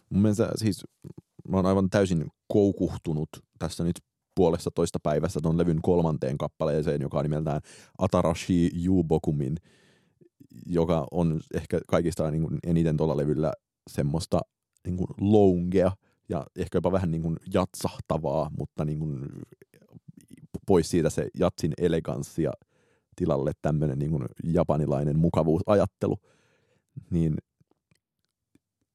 [0.10, 0.86] Mun mielestä siis
[1.48, 3.30] mä oon aivan täysin koukuhtunut
[3.60, 3.96] tässä nyt
[4.36, 7.62] puolessa toista päivässä ton levyn kolmanteen kappaleeseen, joka on nimeltään
[7.98, 9.58] Atarashi Yubokumin,
[10.66, 13.54] joka on ehkä kaikista niin kuin eniten tuolla levyllä
[13.90, 14.40] semmoista
[14.86, 15.92] niin kuin loungea
[16.32, 19.26] ja ehkä jopa vähän niin kuin jatsahtavaa, mutta niin kuin
[20.66, 22.54] pois siitä se jatsin eleganssi ja
[23.16, 26.18] tilalle tämmöinen niin kuin japanilainen mukavuusajattelu.
[27.10, 27.38] Niin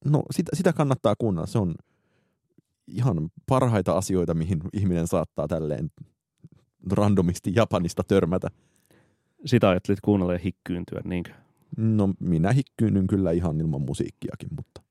[0.05, 1.47] no sitä, sitä kannattaa kuunnella.
[1.47, 1.74] Se on
[2.87, 5.91] ihan parhaita asioita, mihin ihminen saattaa tälleen
[6.93, 8.49] randomisti Japanista törmätä.
[9.47, 11.30] Sitä ajattelit kuunnella ja hikkyyntyä, niinkö?
[11.76, 14.86] No minä hikkyynyn kyllä ihan ilman musiikkiakin, mutta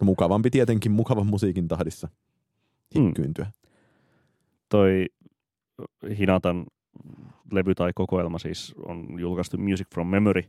[0.00, 2.08] mukavampi tietenkin mukavan musiikin tahdissa
[2.94, 3.46] hikkyyntyä.
[4.68, 5.06] Toi
[6.18, 6.66] Hinatan
[7.52, 10.42] levy tai kokoelma siis on julkaistu Music from Memory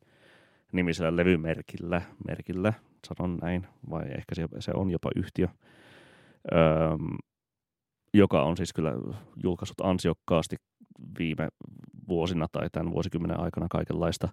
[0.74, 2.74] nimisellä levymerkillä, merkillä,
[3.08, 5.48] sanon näin, vai ehkä se, se on jopa yhtiö,
[6.54, 6.98] öö,
[8.14, 8.92] joka on siis kyllä
[9.44, 10.56] julkaissut ansiokkaasti
[11.20, 11.50] viime
[12.08, 14.30] vuosina tai tämän vuosikymmenen aikana kaikenlaista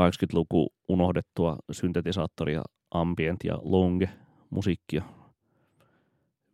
[0.00, 2.62] 80-luku unohdettua syntetisaattoria,
[2.94, 4.08] ambient ja longe
[4.50, 5.02] musiikkia.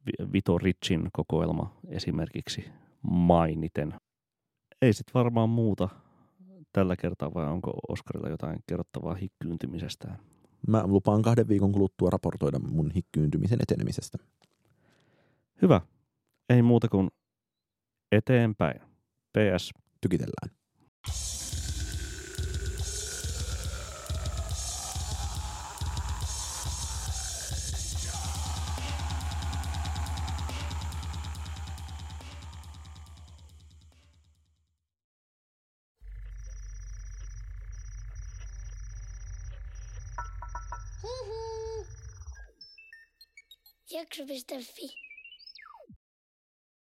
[0.06, 2.64] Vi- Vito Richin kokoelma esimerkiksi
[3.02, 3.94] mainiten.
[4.82, 5.88] Ei sit varmaan muuta
[6.72, 10.18] tällä kertaa, vai onko Oskarilla jotain kerrottavaa hikkyyntymisestään?
[10.68, 14.18] Mä lupaan kahden viikon kuluttua raportoida mun hikkyyntymisen etenemisestä.
[15.62, 15.80] Hyvä.
[16.48, 17.08] Ei muuta kuin
[18.12, 18.80] eteenpäin.
[19.32, 19.70] PS.
[20.00, 20.59] Tykitellään.
[44.30, 45.09] Jakso.fi